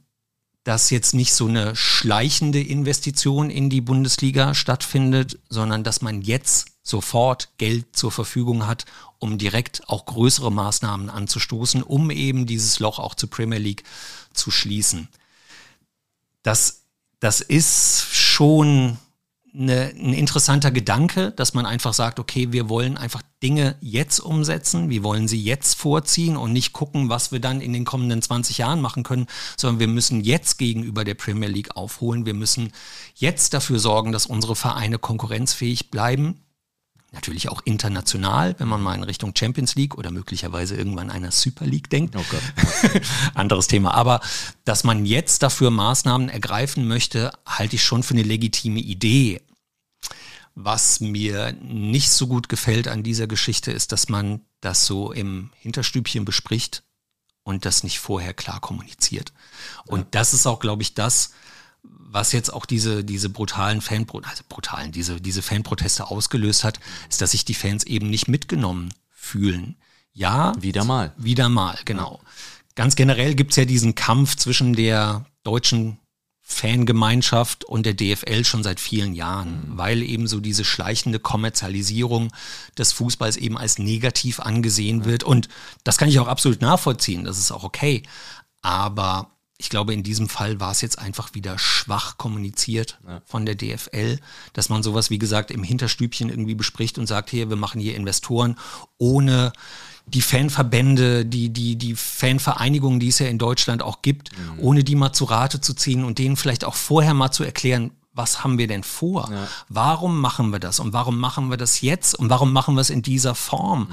[0.63, 6.67] dass jetzt nicht so eine schleichende Investition in die Bundesliga stattfindet, sondern dass man jetzt
[6.83, 8.85] sofort Geld zur Verfügung hat,
[9.19, 13.83] um direkt auch größere Maßnahmen anzustoßen, um eben dieses Loch auch zur Premier League
[14.33, 15.07] zu schließen.
[16.43, 16.83] Das,
[17.19, 18.97] das ist schon
[19.53, 24.89] eine, ein interessanter Gedanke, dass man einfach sagt, okay, wir wollen einfach Dinge jetzt umsetzen,
[24.89, 28.59] wir wollen sie jetzt vorziehen und nicht gucken, was wir dann in den kommenden 20
[28.59, 29.27] Jahren machen können,
[29.57, 32.71] sondern wir müssen jetzt gegenüber der Premier League aufholen, wir müssen
[33.15, 36.41] jetzt dafür sorgen, dass unsere Vereine konkurrenzfähig bleiben.
[37.13, 41.65] Natürlich auch international, wenn man mal in Richtung Champions League oder möglicherweise irgendwann einer Super
[41.65, 42.15] League denkt.
[42.15, 43.01] Oh Gott.
[43.33, 43.93] Anderes Thema.
[43.93, 44.21] Aber
[44.63, 49.41] dass man jetzt dafür Maßnahmen ergreifen möchte, halte ich schon für eine legitime Idee.
[50.55, 55.51] Was mir nicht so gut gefällt an dieser Geschichte ist, dass man das so im
[55.55, 56.83] Hinterstübchen bespricht
[57.43, 59.33] und das nicht vorher klar kommuniziert.
[59.85, 61.31] Und das ist auch, glaube ich, das,
[61.83, 67.21] was jetzt auch diese, diese brutalen Fanpro also brutalen, diese, diese Fanproteste ausgelöst hat, ist,
[67.21, 69.77] dass sich die Fans eben nicht mitgenommen fühlen.
[70.13, 71.13] Ja, Wieder mal.
[71.17, 72.19] wieder mal, genau.
[72.75, 75.97] Ganz generell gibt's ja diesen Kampf zwischen der deutschen
[76.51, 82.31] Fangemeinschaft und der DFL schon seit vielen Jahren, weil eben so diese schleichende Kommerzialisierung
[82.77, 85.23] des Fußballs eben als negativ angesehen wird.
[85.23, 85.47] Und
[85.83, 88.03] das kann ich auch absolut nachvollziehen, das ist auch okay.
[88.61, 93.55] Aber ich glaube, in diesem Fall war es jetzt einfach wieder schwach kommuniziert von der
[93.55, 94.19] DFL,
[94.53, 97.95] dass man sowas, wie gesagt, im Hinterstübchen irgendwie bespricht und sagt, hier, wir machen hier
[97.95, 98.57] Investoren,
[98.97, 99.53] ohne
[100.05, 104.95] die Fanverbände, die, die, die Fanvereinigungen, die es ja in Deutschland auch gibt, ohne die
[104.95, 108.57] mal zu Rate zu ziehen und denen vielleicht auch vorher mal zu erklären, was haben
[108.57, 109.31] wir denn vor?
[109.69, 110.79] Warum machen wir das?
[110.79, 112.13] Und warum machen wir das jetzt?
[112.15, 113.87] Und warum machen wir es in dieser Form?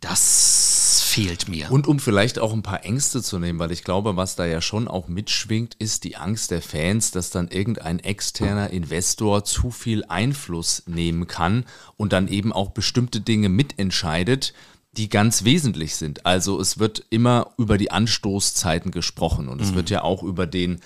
[0.00, 1.70] Das fehlt mir.
[1.70, 4.60] Und um vielleicht auch ein paar Ängste zu nehmen, weil ich glaube, was da ja
[4.60, 10.04] schon auch mitschwingt, ist die Angst der Fans, dass dann irgendein externer Investor zu viel
[10.04, 11.64] Einfluss nehmen kann
[11.96, 14.52] und dann eben auch bestimmte Dinge mitentscheidet,
[15.00, 16.26] die ganz wesentlich sind.
[16.26, 20.80] Also es wird immer über die Anstoßzeiten gesprochen und es wird ja auch über den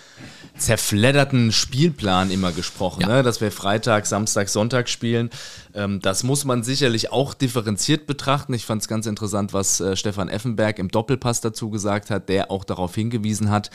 [0.57, 3.09] zerfledderten Spielplan immer gesprochen, Ja.
[3.09, 3.23] ne?
[3.25, 5.31] dass wir Freitag, Samstag, Sonntag spielen.
[5.75, 8.55] Ähm, das muss man sicherlich auch differenziert betrachten.
[8.55, 12.53] Ich fand es ganz interessant, was äh, Stefan Effenberg im Doppelpass dazu gesagt hat, der
[12.53, 13.71] auch darauf hingewiesen hat,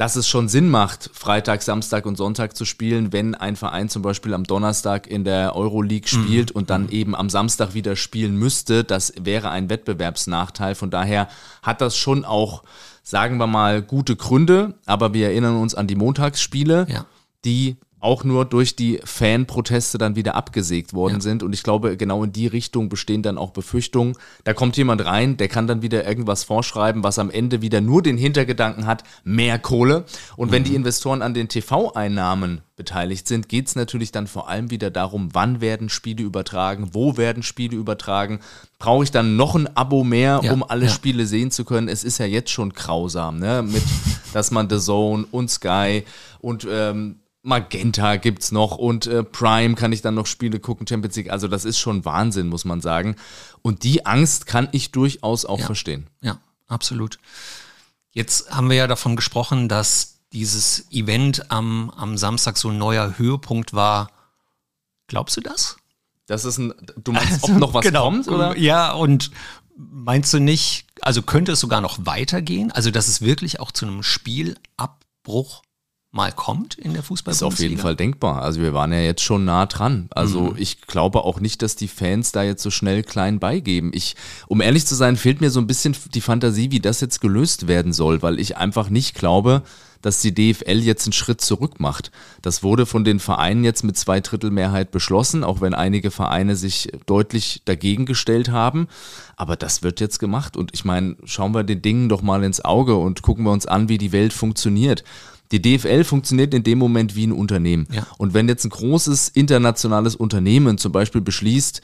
[0.00, 4.00] dass es schon Sinn macht, Freitag, Samstag und Sonntag zu spielen, wenn ein Verein zum
[4.00, 8.82] Beispiel am Donnerstag in der Euroleague spielt und dann eben am Samstag wieder spielen müsste.
[8.82, 10.74] Das wäre ein Wettbewerbsnachteil.
[10.74, 11.28] Von daher
[11.62, 12.62] hat das schon auch,
[13.02, 14.72] sagen wir mal, gute Gründe.
[14.86, 17.04] Aber wir erinnern uns an die Montagsspiele, Ja.
[17.44, 21.20] die auch nur durch die Fanproteste dann wieder abgesägt worden Ja.
[21.20, 21.42] sind.
[21.42, 24.16] Und ich glaube, genau in die Richtung bestehen dann auch Befürchtungen.
[24.44, 28.02] Da kommt jemand rein, der kann dann wieder irgendwas vorschreiben, was am Ende wieder nur
[28.02, 30.04] den Hintergedanken hat, mehr Kohle.
[30.36, 34.70] Und wenn die Investoren an den TV-Einnahmen beteiligt sind, geht es natürlich dann vor allem
[34.70, 38.40] wieder darum, wann werden Spiele übertragen, wo werden Spiele übertragen.
[38.78, 40.90] Brauche ich dann noch ein Abo mehr, Ja, um alle ja.
[40.90, 41.88] Spiele sehen zu können?
[41.88, 43.62] Es ist ja jetzt schon grausam, ne?
[43.62, 43.82] Mit,
[44.32, 46.04] dass man The Zone und Sky
[46.40, 51.16] und ähm, Magenta gibt's noch und äh, Prime kann ich dann noch Spiele gucken, Champions
[51.16, 51.30] League.
[51.30, 53.16] Also das ist schon Wahnsinn, muss man sagen.
[53.62, 55.66] Und die Angst kann ich durchaus auch Ja.
[55.66, 56.06] verstehen.
[56.20, 57.18] Ja, absolut.
[58.12, 63.18] Jetzt haben wir ja davon gesprochen, dass dieses Event am, am Samstag so ein neuer
[63.18, 64.10] Höhepunkt war.
[65.06, 65.76] Glaubst du das?
[66.26, 66.72] Das ist ein,
[67.02, 68.04] du meinst, ob noch was Genau.
[68.04, 68.56] kommt, oder?
[68.56, 69.30] Ja, und
[69.76, 72.70] meinst du nicht, also könnte es sogar noch weitergehen?
[72.70, 75.62] Also, dass es wirklich auch zu einem Spielabbruch
[76.12, 78.42] mal kommt in der fußball Ist auf jeden Fall denkbar.
[78.42, 80.08] Also wir waren ja jetzt schon nah dran.
[80.10, 80.56] Also mhm.
[80.56, 83.92] ich glaube auch nicht, dass die Fans da jetzt so schnell klein beigeben.
[83.94, 84.16] Ich,
[84.48, 87.68] um ehrlich zu sein, fehlt mir so ein bisschen die Fantasie, wie das jetzt gelöst
[87.68, 89.62] werden soll, weil ich einfach nicht glaube,
[90.02, 92.10] dass die DFL jetzt einen Schritt zurück macht.
[92.42, 96.56] Das wurde von den Vereinen jetzt mit zwei Drittel Mehrheit beschlossen, auch wenn einige Vereine
[96.56, 98.88] sich deutlich dagegen gestellt haben.
[99.36, 100.56] Aber das wird jetzt gemacht.
[100.56, 103.66] Und ich meine, schauen wir den Dingen doch mal ins Auge und gucken wir uns
[103.66, 105.04] an, wie die Welt funktioniert.
[105.52, 107.88] Die DFL funktioniert in dem Moment wie ein Unternehmen.
[107.92, 108.06] Ja.
[108.18, 111.82] Und wenn jetzt ein großes internationales Unternehmen zum Beispiel beschließt,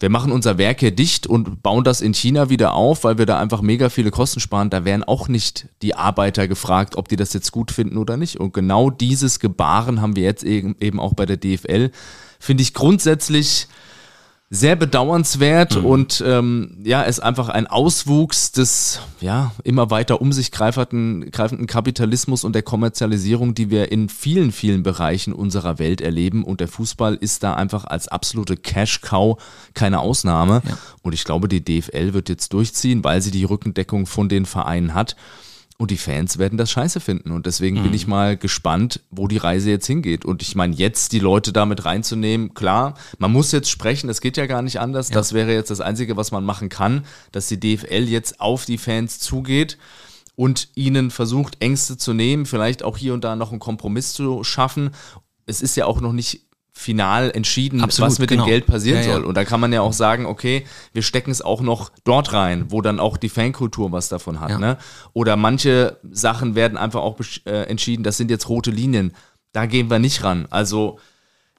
[0.00, 3.26] wir machen unser Werk hier dicht und bauen das in China wieder auf, weil wir
[3.26, 7.16] da einfach mega viele Kosten sparen, da wären auch nicht die Arbeiter gefragt, ob die
[7.16, 8.40] das jetzt gut finden oder nicht.
[8.40, 11.90] Und genau dieses Gebaren haben wir jetzt eben auch bei der DFL.
[12.40, 13.68] Finde ich grundsätzlich
[14.54, 15.84] sehr bedauernswert mhm.
[15.84, 21.66] und ähm, ja, ist einfach ein Auswuchs des ja immer weiter um sich greifenden, greifenden
[21.66, 26.44] Kapitalismus und der Kommerzialisierung, die wir in vielen, vielen Bereichen unserer Welt erleben.
[26.44, 29.42] Und der Fußball ist da einfach als absolute Cash-Cow
[29.74, 30.62] keine Ausnahme.
[30.66, 30.78] Ja.
[31.02, 34.94] Und ich glaube, die DFL wird jetzt durchziehen, weil sie die Rückendeckung von den Vereinen
[34.94, 35.16] hat.
[35.76, 37.32] Und die Fans werden das scheiße finden.
[37.32, 37.84] Und deswegen mhm.
[37.84, 40.24] bin ich mal gespannt, wo die Reise jetzt hingeht.
[40.24, 44.36] Und ich meine, jetzt die Leute damit reinzunehmen, klar, man muss jetzt sprechen, es geht
[44.36, 45.08] ja gar nicht anders.
[45.08, 45.14] Ja.
[45.16, 48.78] Das wäre jetzt das Einzige, was man machen kann, dass die DFL jetzt auf die
[48.78, 49.76] Fans zugeht
[50.36, 54.44] und ihnen versucht, Ängste zu nehmen, vielleicht auch hier und da noch einen Kompromiss zu
[54.44, 54.90] schaffen.
[55.46, 58.44] Es ist ja auch noch nicht final entschieden, Absolut, was mit genau.
[58.44, 59.22] dem Geld passieren ja, soll.
[59.22, 59.28] Ja.
[59.28, 62.66] Und da kann man ja auch sagen, okay, wir stecken es auch noch dort rein,
[62.68, 64.50] wo dann auch die Fankultur was davon hat.
[64.50, 64.58] Ja.
[64.58, 64.78] Ne?
[65.12, 69.14] Oder manche Sachen werden einfach auch äh, entschieden, das sind jetzt rote Linien.
[69.52, 70.46] Da gehen wir nicht ran.
[70.50, 70.98] Also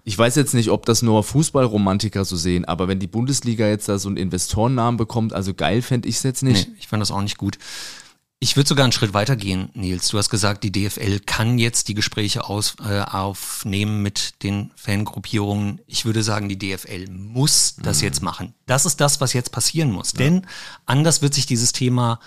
[0.04, 3.88] ich weiß jetzt nicht, ob das nur Fußballromantiker so sehen, aber wenn die Bundesliga jetzt
[3.88, 6.68] da so einen Investorennamen bekommt, also geil fände ich es jetzt nicht.
[6.68, 7.58] Nee, ich fand das auch nicht gut.
[8.46, 10.10] Ich würde sogar einen Schritt weiter gehen, Nils.
[10.10, 15.82] Du hast gesagt, die DFL kann jetzt die Gespräche aus, äh, aufnehmen mit den Fangruppierungen.
[15.88, 18.04] Ich würde sagen, die DFL muss das mhm.
[18.04, 18.54] jetzt machen.
[18.68, 20.12] Das ist das, was jetzt passieren muss.
[20.12, 20.20] Ja.
[20.20, 20.46] Denn
[20.86, 22.20] anders wird sich dieses Thema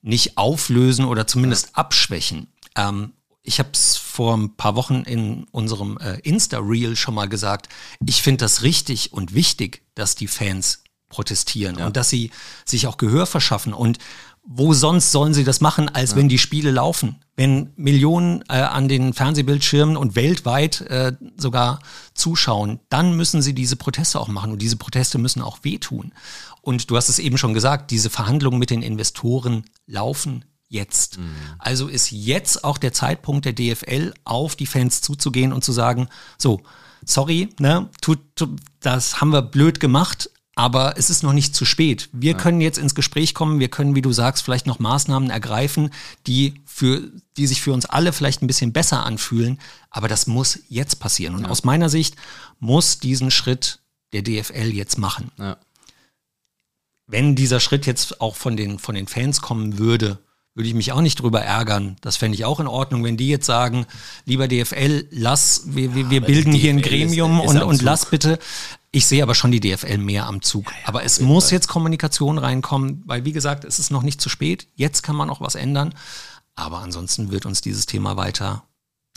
[0.00, 1.72] nicht auflösen oder zumindest ja.
[1.74, 2.46] abschwächen.
[2.76, 7.68] Ähm, ich habe es vor ein paar Wochen in unserem äh, Insta-Reel schon mal gesagt.
[8.06, 11.86] Ich finde das richtig und wichtig, dass die Fans protestieren ja.
[11.86, 12.30] und dass sie
[12.64, 13.72] sich auch Gehör verschaffen.
[13.72, 13.98] Und
[14.46, 16.16] wo sonst sollen sie das machen, als ja.
[16.16, 17.16] wenn die Spiele laufen?
[17.34, 21.80] Wenn Millionen äh, an den Fernsehbildschirmen und weltweit äh, sogar
[22.12, 26.12] zuschauen, dann müssen sie diese Proteste auch machen und diese Proteste müssen auch wehtun.
[26.60, 31.18] Und du hast es eben schon gesagt, diese Verhandlungen mit den Investoren laufen jetzt.
[31.18, 31.34] Mhm.
[31.58, 36.08] Also ist jetzt auch der Zeitpunkt der DFL auf die Fans zuzugehen und zu sagen,
[36.38, 36.60] so,
[37.04, 41.64] sorry, ne, tut, tut, das haben wir blöd gemacht, aber es ist noch nicht zu
[41.64, 42.08] spät.
[42.12, 42.38] Wir ja.
[42.38, 45.90] können jetzt ins Gespräch kommen, wir können, wie du sagst, vielleicht noch Maßnahmen ergreifen,
[46.26, 47.02] die für,
[47.36, 49.58] die sich für uns alle vielleicht ein bisschen besser anfühlen.
[49.90, 51.34] Aber das muss jetzt passieren.
[51.34, 51.48] Und ja.
[51.48, 52.16] aus meiner Sicht
[52.60, 53.80] muss diesen Schritt
[54.12, 55.30] der DFL jetzt machen.
[55.38, 55.56] Ja.
[57.06, 60.18] Wenn dieser Schritt jetzt auch von den, von den Fans kommen würde,
[60.54, 61.96] würde ich mich auch nicht drüber ärgern.
[62.00, 63.86] Das fände ich auch in Ordnung, wenn die jetzt sagen,
[64.24, 68.06] lieber DFL, lass, wir, wir, wir bilden hier ein Gremium ist, ist und, und lass
[68.06, 68.38] bitte.
[68.92, 70.70] Ich sehe aber schon die DFL mehr am Zug.
[70.70, 74.20] Ja, ja, aber es muss jetzt Kommunikation reinkommen, weil wie gesagt, es ist noch nicht
[74.20, 74.68] zu spät.
[74.76, 75.94] Jetzt kann man auch was ändern.
[76.54, 78.62] Aber ansonsten wird uns dieses Thema weiter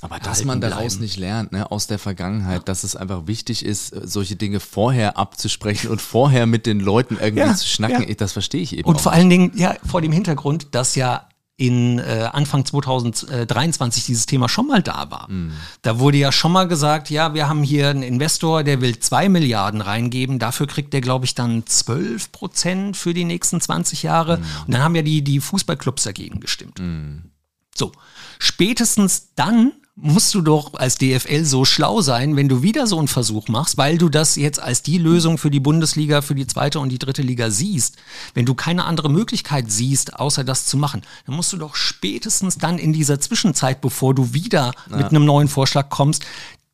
[0.02, 1.02] aber dass man daraus bleiben.
[1.02, 2.64] nicht lernt, ne, aus der Vergangenheit, ja.
[2.64, 7.48] dass es einfach wichtig ist, solche Dinge vorher abzusprechen und vorher mit den Leuten irgendwie
[7.48, 8.14] ja, zu schnacken, ja.
[8.14, 8.88] das verstehe ich eben.
[8.88, 9.20] Und vor nicht.
[9.20, 11.28] allen Dingen, ja, vor dem Hintergrund, dass ja
[11.60, 15.28] in äh, Anfang 2023 dieses Thema schon mal da war.
[15.28, 15.54] Mhm.
[15.82, 19.28] Da wurde ja schon mal gesagt, ja, wir haben hier einen Investor, der will zwei
[19.28, 24.38] Milliarden reingeben, dafür kriegt der, glaube ich, dann 12 Prozent für die nächsten 20 Jahre.
[24.38, 24.44] Mhm.
[24.68, 26.80] Und dann haben ja die, die Fußballclubs dagegen gestimmt.
[26.80, 27.32] Mhm.
[27.76, 27.92] So,
[28.38, 33.08] spätestens dann musst du doch als DFL so schlau sein, wenn du wieder so einen
[33.08, 36.80] Versuch machst, weil du das jetzt als die Lösung für die Bundesliga, für die zweite
[36.80, 37.98] und die dritte Liga siehst.
[38.36, 42.60] Wenn du keine andere Möglichkeit siehst, außer das zu machen, dann musst du doch spätestens
[42.60, 44.98] dann in dieser Zwischenzeit, bevor du wieder ja.
[44.98, 46.24] mit einem neuen Vorschlag kommst,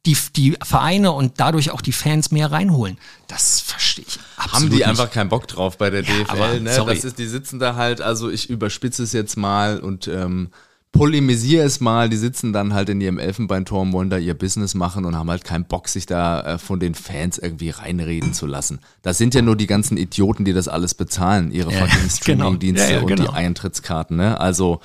[0.06, 2.98] die, die Vereine und dadurch auch die Fans mehr reinholen.
[3.28, 4.86] Das verstehe ich absolut Haben die nicht.
[4.86, 6.74] einfach keinen Bock drauf bei der ja, DFL, aber, ne?
[6.74, 6.96] Sorry.
[6.96, 10.50] Das ist, die sitzen da halt, also ich überspitze es jetzt mal und ähm,
[10.94, 15.06] polemisiere es mal, die sitzen dann halt in ihrem Elfenbeinturm, wollen da ihr Business machen
[15.06, 18.80] und haben halt keinen Bock, sich da äh, von den Fans irgendwie reinreden zu lassen.
[19.02, 22.10] Das sind ja nur die ganzen Idioten, die das alles bezahlen, ihre ja, fucking.
[22.10, 22.96] Streaming-Dienste genau.
[22.96, 23.24] ja, ja, genau.
[23.24, 24.16] und die Eintrittskarten.
[24.16, 24.40] Ne?
[24.40, 24.82] Also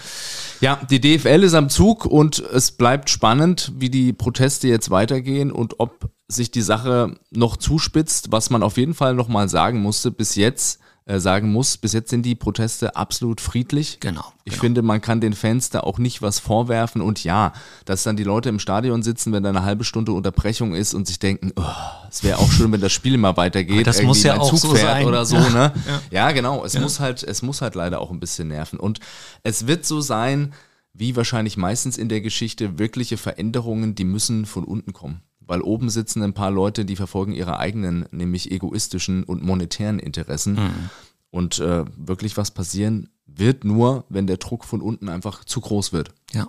[0.62, 5.53] ja, die DFL ist am Zug und es bleibt spannend, wie die Proteste jetzt weitergehen
[5.53, 10.11] und ob sich die Sache noch zuspitzt, was man auf jeden Fall nochmal sagen musste,
[10.11, 13.99] bis jetzt äh, sagen muss, bis jetzt sind die Proteste absolut friedlich.
[14.01, 14.25] Genau.
[14.44, 14.61] Ich genau.
[14.61, 17.01] finde, man kann den Fans da auch nicht was vorwerfen.
[17.01, 17.55] Und ja,
[17.87, 21.07] dass dann die Leute im Stadion sitzen, wenn da eine halbe Stunde Unterbrechung ist und
[21.07, 21.62] sich denken, oh,
[22.11, 23.87] es wäre auch schön, wenn das Spiel mal weitergeht.
[23.87, 25.07] das muss ja auch Zug so sein.
[25.07, 25.49] oder so, Ja.
[25.49, 25.73] ne?
[25.87, 26.01] Ja.
[26.11, 26.62] Ja, genau.
[26.62, 28.79] Es muss halt, es muss halt leider auch ein bisschen nerven.
[28.79, 29.01] Und
[29.42, 30.53] es wird so sein,
[30.92, 35.23] wie wahrscheinlich meistens in der Geschichte, wirkliche Veränderungen, die müssen von unten kommen.
[35.48, 40.52] Weil oben sitzen ein paar Leute, die verfolgen ihre eigenen, nämlich egoistischen und monetären Interessen.
[40.54, 40.90] Mhm.
[41.30, 45.92] Und äh, wirklich was passieren wird nur, wenn der Druck von unten einfach zu groß
[45.94, 46.11] wird.
[46.34, 46.48] Ja.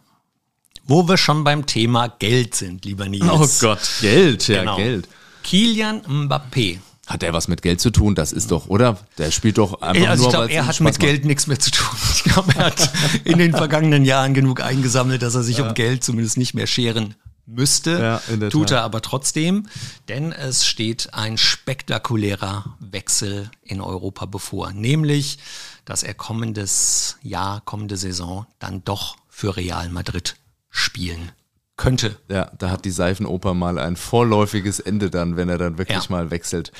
[0.85, 3.63] Wo wir schon beim Thema Geld sind, lieber Nils.
[4.01, 4.75] Geld, ja, Genau.
[4.75, 5.07] Geld.
[5.43, 6.79] Kilian Mbappé.
[7.07, 8.15] Hat er was mit Geld zu tun?
[8.15, 8.97] Das ist doch, oder?
[9.17, 10.99] Der spielt doch einfach Also nur, ich glaube, er hat Spaß mit macht.
[10.99, 11.87] Geld nichts mehr zu tun.
[12.15, 12.91] Ich glaube, er hat
[13.23, 17.15] in den vergangenen Jahren genug eingesammelt, dass er sich um Geld zumindest nicht mehr scheren
[17.49, 18.21] müsste.
[18.29, 19.67] Ja, Tut er aber trotzdem,
[20.07, 24.71] denn es steht ein spektakulärer Wechsel in Europa bevor.
[24.71, 25.39] Nämlich,
[25.85, 30.35] dass er kommendes Jahr, kommende Saison dann doch für Real Madrid
[30.69, 31.31] spielen
[31.77, 32.17] könnte.
[32.27, 36.09] Ja, da hat die Seifenoper mal ein vorläufiges Ende dann, wenn er dann wirklich Ja.
[36.09, 36.71] mal wechselt.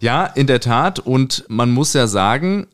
[0.00, 0.98] Ja, in der Tat.
[0.98, 2.66] Und man muss ja sagen,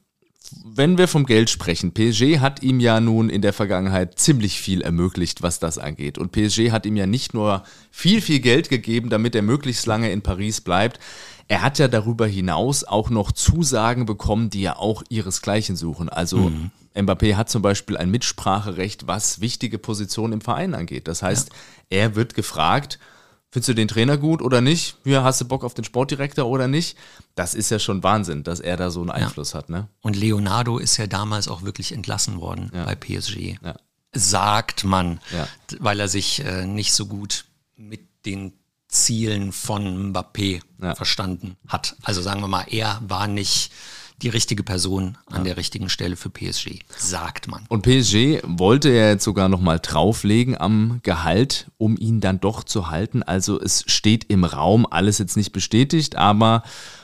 [0.64, 4.82] wenn wir vom Geld sprechen, PSG hat ihm ja nun in der Vergangenheit ziemlich viel
[4.82, 6.18] ermöglicht, was das angeht.
[6.18, 10.10] Und PSG hat ihm ja nicht nur viel, viel Geld gegeben, damit er möglichst lange
[10.10, 10.98] in Paris bleibt.
[11.48, 16.08] Er hat ja darüber hinaus auch noch Zusagen bekommen, die ja auch ihresgleichen suchen.
[16.08, 16.50] Also
[16.94, 21.08] Mbappé hat zum Beispiel ein Mitspracherecht, was wichtige Positionen im Verein angeht.
[21.08, 21.50] Das heißt,
[21.90, 22.98] er wird gefragt,
[23.52, 24.96] Findest du den Trainer gut oder nicht?
[25.04, 26.96] Ja, hast du Bock auf den Sportdirektor oder nicht?
[27.34, 29.88] Das ist ja schon Wahnsinn, dass er da so einen Einfluss hat, ne?
[30.00, 33.58] Und Leonardo ist ja damals auch wirklich entlassen worden bei PSG.
[33.62, 33.74] Ja.
[34.14, 35.46] Sagt man, Ja.
[35.80, 37.44] weil er sich äh, nicht so gut
[37.76, 38.54] mit den
[38.88, 40.94] Zielen von Mbappé Ja.
[40.94, 41.94] verstanden hat.
[42.02, 43.70] Also sagen wir mal, er war nicht
[44.22, 47.64] die richtige Person an der richtigen Stelle für PSG, sagt man.
[47.68, 52.90] Und PSG wollte ja jetzt sogar nochmal drauflegen am Gehalt, um ihn dann doch zu
[52.90, 53.22] halten.
[53.22, 56.62] Also es steht im Raum, alles jetzt nicht bestätigt, aber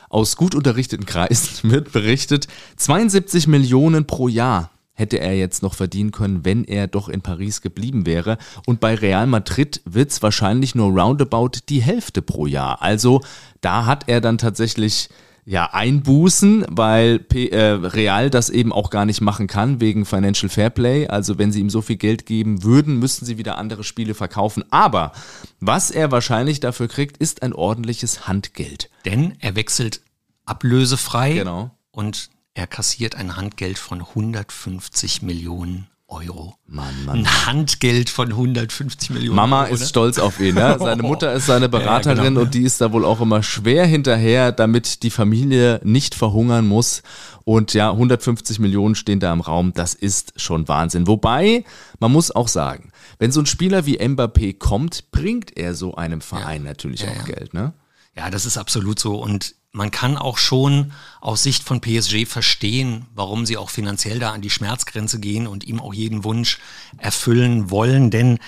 [0.09, 6.11] aus gut unterrichteten Kreisen wird berichtet, 72 Millionen pro Jahr hätte er jetzt noch verdienen
[6.11, 8.37] können, wenn er doch in Paris geblieben wäre.
[8.65, 12.81] Und bei Real Madrid wird es wahrscheinlich nur roundabout die Hälfte pro Jahr.
[12.81, 13.21] Also
[13.61, 15.09] da hat er dann tatsächlich
[15.49, 20.47] ja, Einbußen, weil P äh, Real das eben auch gar nicht machen kann wegen Financial
[20.47, 21.07] Fairplay.
[21.07, 24.63] Also wenn sie ihm so viel Geld geben würden, müssten sie wieder andere Spiele verkaufen.
[24.69, 25.11] Aber
[25.59, 28.91] was er wahrscheinlich dafür kriegt, ist ein ordentliches Handgeld.
[29.05, 30.01] Denn er wechselt
[30.45, 31.71] ablösefrei Genau.
[31.89, 36.55] und er kassiert ein Handgeld von 150 Millionen Euro.
[36.65, 37.19] Mann, Mann.
[37.19, 39.73] Ein Handgeld von 150 Millionen Mama Euro.
[39.73, 39.85] ist ne?
[39.87, 40.55] stolz auf ihn.
[40.55, 40.77] Ne?
[40.79, 42.41] Seine Mutter ist seine Beraterin genau.
[42.41, 47.03] und die ist da wohl auch immer schwer hinterher, damit die Familie nicht verhungern muss.
[47.45, 49.73] Und ja, 150 Millionen stehen da im Raum.
[49.73, 51.07] Das ist schon Wahnsinn.
[51.07, 51.63] Wobei,
[51.99, 56.21] man muss auch sagen, wenn so ein Spieler wie Mbappé kommt, bringt er so einem
[56.21, 57.35] Verein natürlich Ja, auch ja.
[57.35, 57.53] Geld.
[57.53, 57.73] Ne?
[58.15, 59.15] Ja, das ist absolut so.
[59.15, 64.31] Und man kann auch schon aus Sicht von PSG verstehen, warum sie auch finanziell da
[64.31, 66.59] an die Schmerzgrenze gehen und ihm auch jeden Wunsch
[66.97, 68.09] erfüllen wollen.
[68.09, 68.39] Denn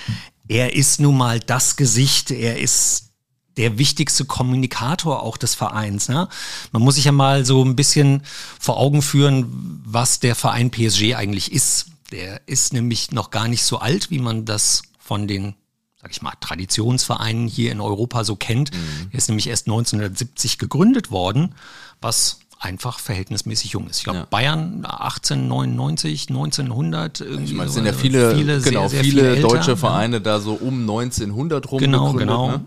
[0.47, 3.11] er ist nun mal das Gesicht, er ist
[3.57, 6.09] der wichtigste Kommunikator auch des Vereins.
[6.09, 6.27] Ne?
[6.71, 8.23] Man muss sich ja mal so ein bisschen
[8.59, 11.87] vor Augen führen, was der Verein PSG eigentlich ist.
[12.11, 15.55] Der ist nämlich noch gar nicht so alt, wie man das von den
[16.01, 18.71] sag ich mal, Traditionsvereinen hier in Europa so kennt.
[19.11, 21.53] Er ist nämlich erst 1970 gegründet worden,
[22.01, 23.97] was einfach verhältnismäßig jung ist.
[23.99, 24.25] Ich glaube, Ja.
[24.29, 27.21] Bayern 1899, 1900.
[27.21, 29.77] Irgendwie Ich meine, es sind ja viele, sehr, genau, sehr viele, viel älter, deutsche ne?
[29.77, 32.27] Vereine da so um 1900 rum Genau, gegründet.
[32.27, 32.47] genau.
[32.51, 32.65] Ne?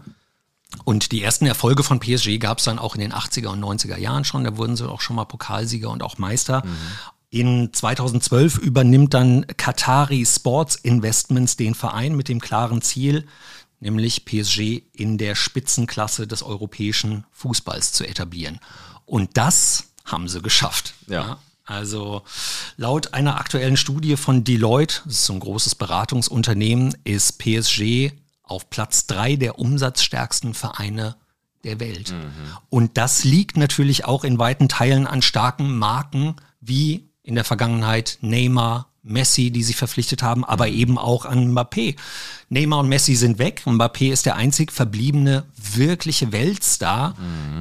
[0.85, 3.97] Und die ersten Erfolge von PSG gab es dann auch in den 80er und 90er
[3.97, 4.43] Jahren schon.
[4.43, 6.65] Da wurden sie auch schon mal Pokalsieger und auch Meister.
[7.35, 13.27] In 2012 übernimmt dann Qatari Sports Investments den Verein mit dem klaren Ziel,
[13.81, 18.61] nämlich PSG in der Spitzenklasse des europäischen Fußballs zu etablieren.
[19.05, 20.95] Und das haben sie geschafft.
[21.09, 21.41] Ja.
[21.65, 22.23] Also
[22.77, 28.13] laut einer aktuellen Studie von Deloitte, das ist so ein großes Beratungsunternehmen, ist PSG
[28.45, 31.17] auf Platz drei der umsatzstärksten Vereine
[31.65, 32.15] der Welt.
[32.71, 38.19] Und das liegt natürlich auch in weiten Teilen an starken Marken wie in der Vergangenheit
[38.21, 41.97] Neymar, Messi, die sie verpflichtet haben, aber eben auch an Mbappé.
[42.49, 43.63] Neymar und Messi sind weg.
[43.67, 47.15] Mbappé ist der einzig verbliebene wirkliche Weltstar,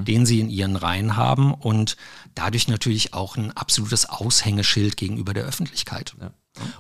[0.07, 1.97] den sie in ihren Reihen haben und
[2.35, 6.15] dadurch natürlich auch ein absolutes Aushängeschild gegenüber der Öffentlichkeit.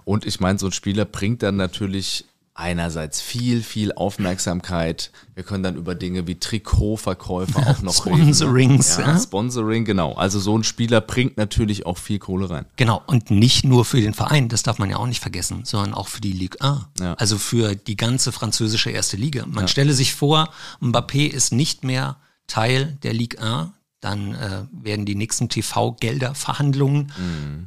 [0.05, 2.25] Und ich meine, so ein Spieler bringt dann natürlich
[2.55, 5.11] einerseits viel, viel Aufmerksamkeit.
[5.33, 8.97] Wir können dann über Dinge wie Trikotverkäufe auch noch Sponsorings.
[8.97, 9.09] reden.
[9.09, 10.13] Ja, Sponsoring, genau.
[10.13, 12.65] Also so ein Spieler bringt natürlich auch viel Kohle rein.
[12.75, 15.93] Genau, und nicht nur für den Verein, das darf man ja auch nicht vergessen, sondern
[15.93, 16.81] auch für die Ligue 1.
[16.99, 17.13] Ja.
[17.15, 19.45] Also für die ganze französische erste Liga.
[19.47, 20.49] Man stelle sich vor,
[20.79, 23.71] Mbappé ist nicht mehr Teil der Ligue 1,
[24.03, 27.13] dann äh, werden die nächsten TV-Gelder-Verhandlungen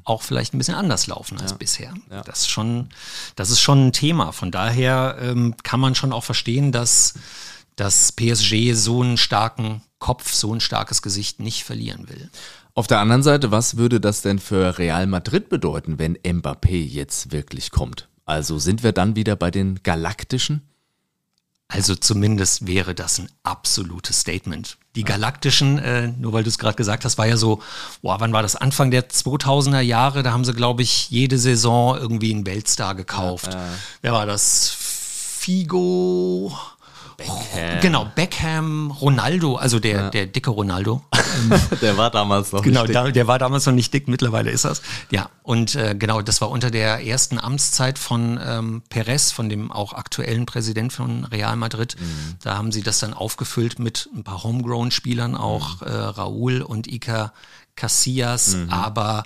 [0.04, 1.92] auch vielleicht ein bisschen anders laufen als bisher.
[1.92, 2.02] Mhm.
[2.10, 2.22] Ja.
[2.22, 2.88] Das, ist schon,
[3.36, 4.32] das ist schon ein Thema.
[4.32, 7.14] Von daher ähm, kann man schon auch verstehen, dass
[7.76, 12.30] dass PSG so einen starken Kopf, so ein starkes Gesicht nicht verlieren will.
[12.74, 17.32] Auf der anderen Seite, was würde das denn für Real Madrid bedeuten, wenn Mbappé jetzt
[17.32, 18.08] wirklich kommt?
[18.24, 20.62] Also sind wir dann wieder bei den Galaktischen?
[21.68, 24.78] Also zumindest wäre das ein absolutes Statement.
[24.94, 27.60] Die Galaktischen, äh, nur weil du es gerade gesagt hast, war ja so,
[28.02, 28.54] boah, wann war das?
[28.54, 33.56] Anfang der 2000er Jahre, da haben sie, glaube ich, jede Saison irgendwie einen Weltstar gekauft.
[34.00, 34.70] Wer war das?
[34.70, 36.56] Figo?
[37.16, 37.80] Beckham.
[37.80, 41.02] Genau, Beckham, Ronaldo, also der, der dicke Ronaldo.
[41.82, 44.64] Der war damals noch Genau, nicht da, der war damals noch nicht dick, mittlerweile ist
[44.64, 44.80] das.
[45.10, 49.70] Ja, und äh, genau, das war unter der ersten Amtszeit von ähm, Perez, von dem
[49.70, 51.96] auch aktuellen Präsident von Real Madrid.
[52.42, 57.32] Da haben sie das dann aufgefüllt mit ein paar Homegrown-Spielern, auch äh, Raúl und Iker
[57.76, 59.24] Casillas, aber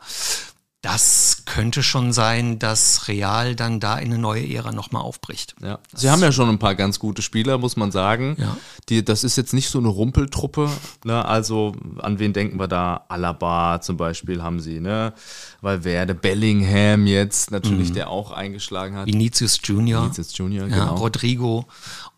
[0.83, 5.55] das könnte schon sein, dass Real dann da in eine neue Ära nochmal aufbricht.
[5.63, 5.79] Ja.
[5.95, 8.37] Sie haben ja schon ein paar ganz gute Spieler, muss man sagen.
[8.39, 8.57] Ja.
[8.89, 10.71] Die, das ist jetzt nicht so eine Rumpeltruppe.
[11.05, 11.23] Ne?
[11.23, 13.05] Also an wen denken wir da?
[13.09, 15.13] Alaba zum Beispiel haben sie, ne?
[15.61, 19.07] Valverde, Bellingham jetzt natürlich, der auch eingeschlagen hat.
[19.07, 20.05] Vinicius Junior.
[20.05, 20.95] Vinicius Junior, ja, genau.
[20.95, 21.67] Rodrigo.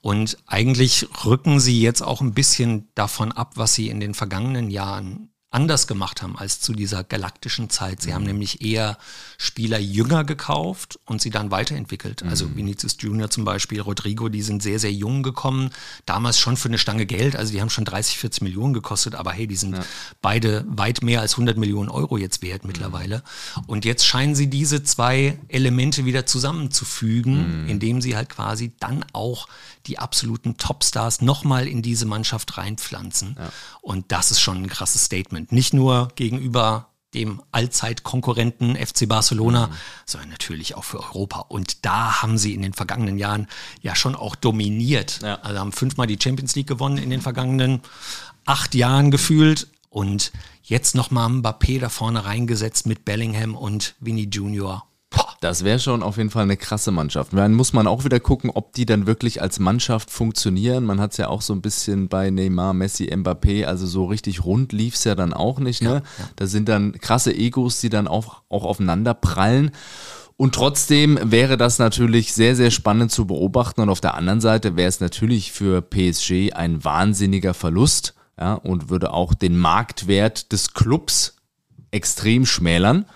[0.03, 4.71] Und eigentlich rücken sie jetzt auch ein bisschen davon ab, was sie in den vergangenen
[4.71, 8.03] Jahren anders gemacht haben als zu dieser galaktischen Zeit.
[8.03, 8.99] Sie haben nämlich eher
[9.37, 12.23] Spieler jünger gekauft und sie dann weiterentwickelt.
[12.23, 15.71] Also Vinicius Junior zum Beispiel, Rodrigo, die sind sehr, sehr jung gekommen.
[16.07, 17.37] Damals schon für eine Stange Geld.
[17.37, 19.15] Also die haben schon 30, 40 Millionen gekostet.
[19.15, 19.77] Aber hey, die sind
[20.23, 23.23] beide weit mehr als 100 Millionen Euro jetzt wert mittlerweile.
[23.67, 29.49] Und jetzt scheinen sie diese zwei Elemente wieder zusammenzufügen, indem sie halt quasi dann auch
[29.87, 33.37] die absoluten Topstars nochmal in diese Mannschaft reinpflanzen.
[33.81, 35.53] Und das ist schon ein krasses Statement.
[35.53, 39.71] Nicht nur gegenüber dem Allzeitkonkurrenten FC Barcelona,
[40.07, 41.41] sondern natürlich auch für Europa.
[41.41, 43.49] Und da haben sie in den vergangenen Jahren
[43.83, 45.21] ja schon auch dominiert.
[45.23, 45.37] Ja.
[45.43, 47.83] Also haben fünfmal die Champions League gewonnen in den vergangenen
[48.47, 49.69] acht Jahren gefühlt.
[49.91, 54.87] Und jetzt nochmal Mbappé da vorne reingesetzt mit Bellingham und Vinny Junior.
[55.41, 57.33] Das wäre schon auf jeden Fall eine krasse Mannschaft.
[57.33, 60.85] Dann muss man auch wieder gucken, ob die dann wirklich als Mannschaft funktionieren.
[60.85, 64.45] Man hat es ja auch so ein bisschen bei Neymar, Messi, Mbappé, also so richtig
[64.45, 65.83] rund lief es ja dann auch nicht.
[65.83, 66.03] Ne?
[66.37, 69.73] Da sind dann krasse Egos, die dann auch, auch aufeinander prallen.
[70.37, 73.81] Und trotzdem wäre das natürlich sehr, sehr spannend zu beobachten.
[73.81, 78.91] Und auf der anderen Seite wäre es natürlich für PSG ein wahnsinniger Verlust ja, und
[78.91, 81.37] würde auch den Marktwert des Clubs
[81.91, 83.07] extrem schmälern.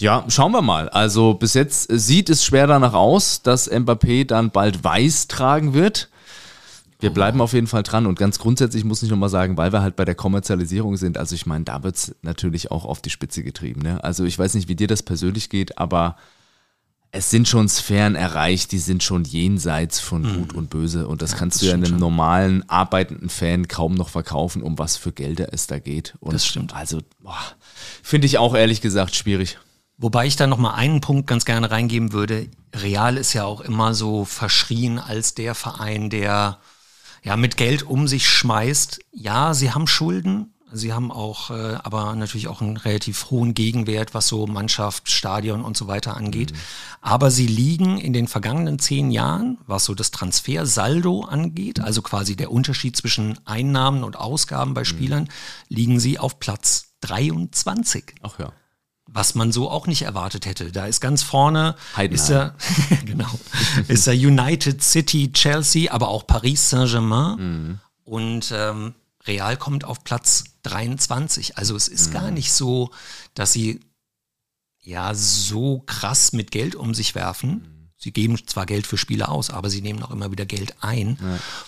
[0.00, 0.88] Ja, schauen wir mal.
[0.88, 6.08] Also bis jetzt sieht es schwer danach aus, dass Mbappé dann bald weiß tragen wird.
[7.00, 9.82] Wir bleiben auf jeden Fall dran und ganz grundsätzlich muss ich nochmal sagen, weil wir
[9.82, 13.10] halt bei der Kommerzialisierung sind, also ich meine, da wird es natürlich auch auf die
[13.10, 13.82] Spitze getrieben.
[13.82, 14.02] Ne?
[14.02, 16.16] Also ich weiß nicht, wie dir das persönlich geht, aber
[17.12, 21.36] es sind schon Sphären erreicht, die sind schon jenseits von Gut und Böse und das
[21.36, 21.98] kannst das du ja einem schon.
[21.98, 26.16] normalen, arbeitenden Fan kaum noch verkaufen, um was für Gelder es da geht.
[26.18, 26.74] Und Das stimmt.
[26.74, 27.00] Also
[28.02, 29.56] finde ich auch ehrlich gesagt schwierig.
[29.98, 32.48] Wobei ich da noch mal einen Punkt ganz gerne reingeben würde.
[32.72, 36.58] Real ist ja auch immer so verschrien als der Verein, der
[37.24, 39.00] ja mit Geld um sich schmeißt.
[39.10, 44.14] Ja, sie haben Schulden, sie haben auch äh, aber natürlich auch einen relativ hohen Gegenwert,
[44.14, 46.52] was so Mannschaft, Stadion und so weiter angeht.
[47.00, 52.36] Aber sie liegen in den vergangenen zehn Jahren, was so das Transfersaldo angeht, also quasi
[52.36, 55.28] der Unterschied zwischen Einnahmen und Ausgaben bei Spielern,
[55.68, 58.52] liegen sie auf Platz 23 Ach ja.
[59.10, 60.70] Was man so auch nicht erwartet hätte.
[60.70, 62.14] Da ist ganz vorne Heidenheim.
[62.14, 62.54] ist er,
[63.04, 63.30] genau,
[63.88, 68.94] ist er United City, Chelsea, aber auch Paris Saint-Germain und ähm,
[69.26, 71.58] Real kommt auf Platz 23.
[71.58, 72.90] Also es ist gar nicht so,
[73.34, 73.80] dass sie
[74.80, 77.77] ja so krass mit Geld um sich werfen.
[78.00, 81.18] Sie geben zwar Geld für Spiele aus, aber sie nehmen auch immer wieder Geld ein.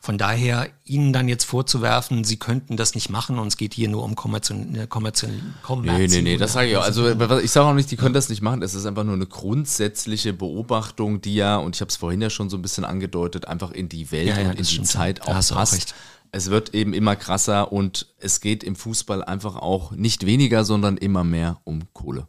[0.00, 3.88] Von daher, ihnen dann jetzt vorzuwerfen, sie könnten das nicht machen und es geht hier
[3.88, 5.34] nur um kommerzielle, kommerzielle,
[5.82, 6.84] Nee, nee, nee, das sage ich auch.
[6.84, 7.08] Also
[7.40, 8.62] ich sage auch nicht, die können das nicht machen.
[8.62, 12.30] Es ist einfach nur eine grundsätzliche Beobachtung, die ja, und ich habe es vorhin ja
[12.30, 14.82] schon so ein bisschen angedeutet, einfach in die Welt Ja, ja, und in die.
[14.82, 15.74] Zeit auch auch passt.
[15.74, 15.94] recht.
[16.30, 20.96] Es wird eben immer krasser und es geht im Fußball einfach auch nicht weniger, sondern
[20.96, 22.28] immer mehr um Kohle.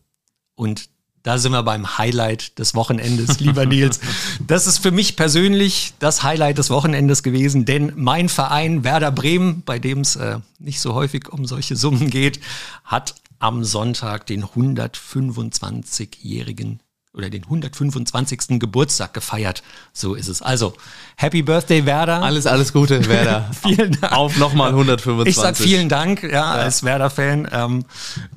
[0.56, 0.90] Und
[1.24, 4.00] Da sind wir beim Highlight des Wochenendes, lieber Nils.
[4.48, 9.62] Das ist für mich persönlich das Highlight des Wochenendes gewesen, denn mein Verein Werder Bremen,
[9.64, 12.40] bei dem es äh, nicht so häufig um solche Summen geht,
[12.84, 16.80] hat am Sonntag den 125-jährigen
[17.14, 18.60] oder den 125.
[18.60, 19.64] Geburtstag gefeiert.
[19.94, 20.42] So ist es.
[20.42, 20.74] Also,
[21.18, 22.22] Happy Birthday, Werder.
[22.22, 23.52] Alles, alles Gute, Werder.
[23.62, 24.14] vielen Dank.
[24.14, 25.30] Auf nochmal 125.
[25.30, 26.52] Ich sag vielen Dank, ja, ja.
[26.52, 27.50] als Werder-Fan.
[27.52, 27.86] Ähm,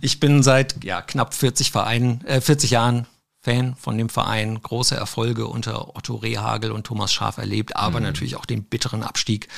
[0.00, 3.06] ich bin seit ja, knapp 40 Vereinen, äh, 40 Jahren
[3.44, 8.06] Fan von dem Verein, große Erfolge unter Otto Rehagel und Thomas Schaf erlebt, aber mhm.
[8.06, 9.48] natürlich auch den bitteren Abstieg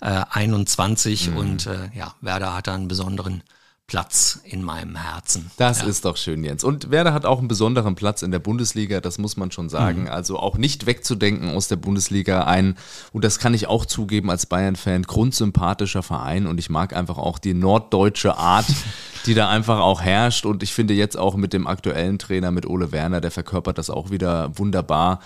[0.00, 1.36] äh, 21 mhm.
[1.36, 3.42] und äh, ja, Werder hat da einen besonderen
[3.86, 5.50] Platz in meinem Herzen.
[5.58, 5.86] Das ja.
[5.86, 6.64] ist doch schön, Jens.
[6.64, 10.02] Und Werder hat auch einen besonderen Platz in der Bundesliga, das muss man schon sagen.
[10.02, 10.08] Mhm.
[10.08, 12.44] Also auch nicht wegzudenken aus der Bundesliga.
[12.44, 12.76] Ein,
[13.12, 16.46] und das kann ich auch zugeben als Bayern-Fan, grundsympathischer Verein.
[16.46, 18.66] Und ich mag einfach auch die norddeutsche Art,
[19.26, 20.46] die da einfach auch herrscht.
[20.46, 23.90] Und ich finde jetzt auch mit dem aktuellen Trainer, mit Ole Werner, der verkörpert das
[23.90, 25.20] auch wieder wunderbar.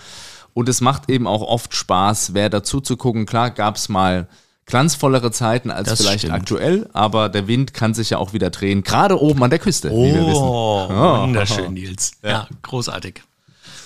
[0.53, 3.25] Und es macht eben auch oft Spaß, wer dazu zu gucken.
[3.25, 4.27] Klar gab es mal
[4.69, 6.35] glanzvollere Zeiten als das vielleicht stimmt.
[6.35, 9.91] aktuell, aber der Wind kann sich ja auch wieder drehen, gerade oben an der Küste,
[9.91, 10.43] oh, wie wir wissen.
[10.43, 10.87] Oh,
[11.23, 12.11] wunderschön, Nils.
[12.23, 12.29] Ja.
[12.29, 13.23] ja, großartig.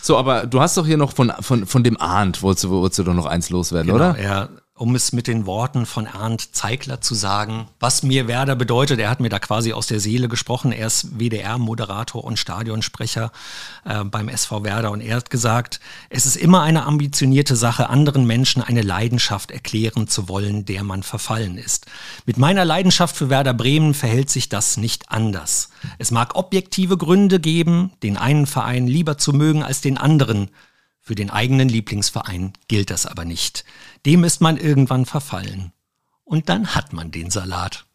[0.01, 2.99] So, aber du hast doch hier noch von, von, von dem Arndt, wolltest du, wolltest
[2.99, 4.21] du doch noch eins loswerden, genau, oder?
[4.21, 8.99] Ja, um es mit den Worten von Arndt Zeigler zu sagen, was mir Werder bedeutet.
[8.99, 10.71] Er hat mir da quasi aus der Seele gesprochen.
[10.71, 13.31] Er ist WDR-Moderator und Stadionsprecher
[13.85, 18.25] äh, beim SV Werder und er hat gesagt, es ist immer eine ambitionierte Sache, anderen
[18.25, 21.85] Menschen eine Leidenschaft erklären zu wollen, der man verfallen ist.
[22.25, 25.69] Mit meiner Leidenschaft für Werder Bremen verhält sich das nicht anders.
[25.99, 30.49] Es mag objektive Gründe geben, den einen Verein lieber zu mögen als den anderen.
[31.05, 33.65] Für den eigenen Lieblingsverein gilt das aber nicht.
[34.05, 35.71] Dem ist man irgendwann verfallen.
[36.25, 37.85] Und dann hat man den Salat.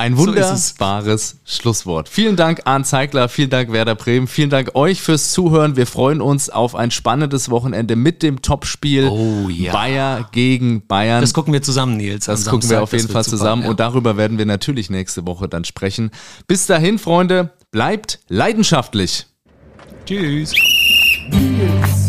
[0.00, 2.08] Ein wunderbares so Schlusswort.
[2.08, 5.74] Vielen Dank, Arndt Zeigler, vielen Dank, Werder Bremen, vielen Dank euch fürs Zuhören.
[5.74, 9.72] Wir freuen uns auf ein spannendes Wochenende mit dem Topspiel oh, ja.
[9.72, 11.20] Bayer gegen Bayern.
[11.20, 12.26] Das gucken wir zusammen, Nils.
[12.26, 12.76] Das gucken Samstag.
[12.76, 13.70] wir auf jeden Fall zusammen super, ja.
[13.70, 16.12] und darüber werden wir natürlich nächste Woche dann sprechen.
[16.46, 19.26] Bis dahin, Freunde, bleibt leidenschaftlich.
[20.06, 20.52] Tschüss.
[21.30, 22.08] Nils.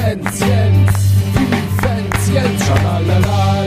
[0.00, 0.92] Jens, Jens,
[1.34, 3.63] wie Fans, Jens, schalalala.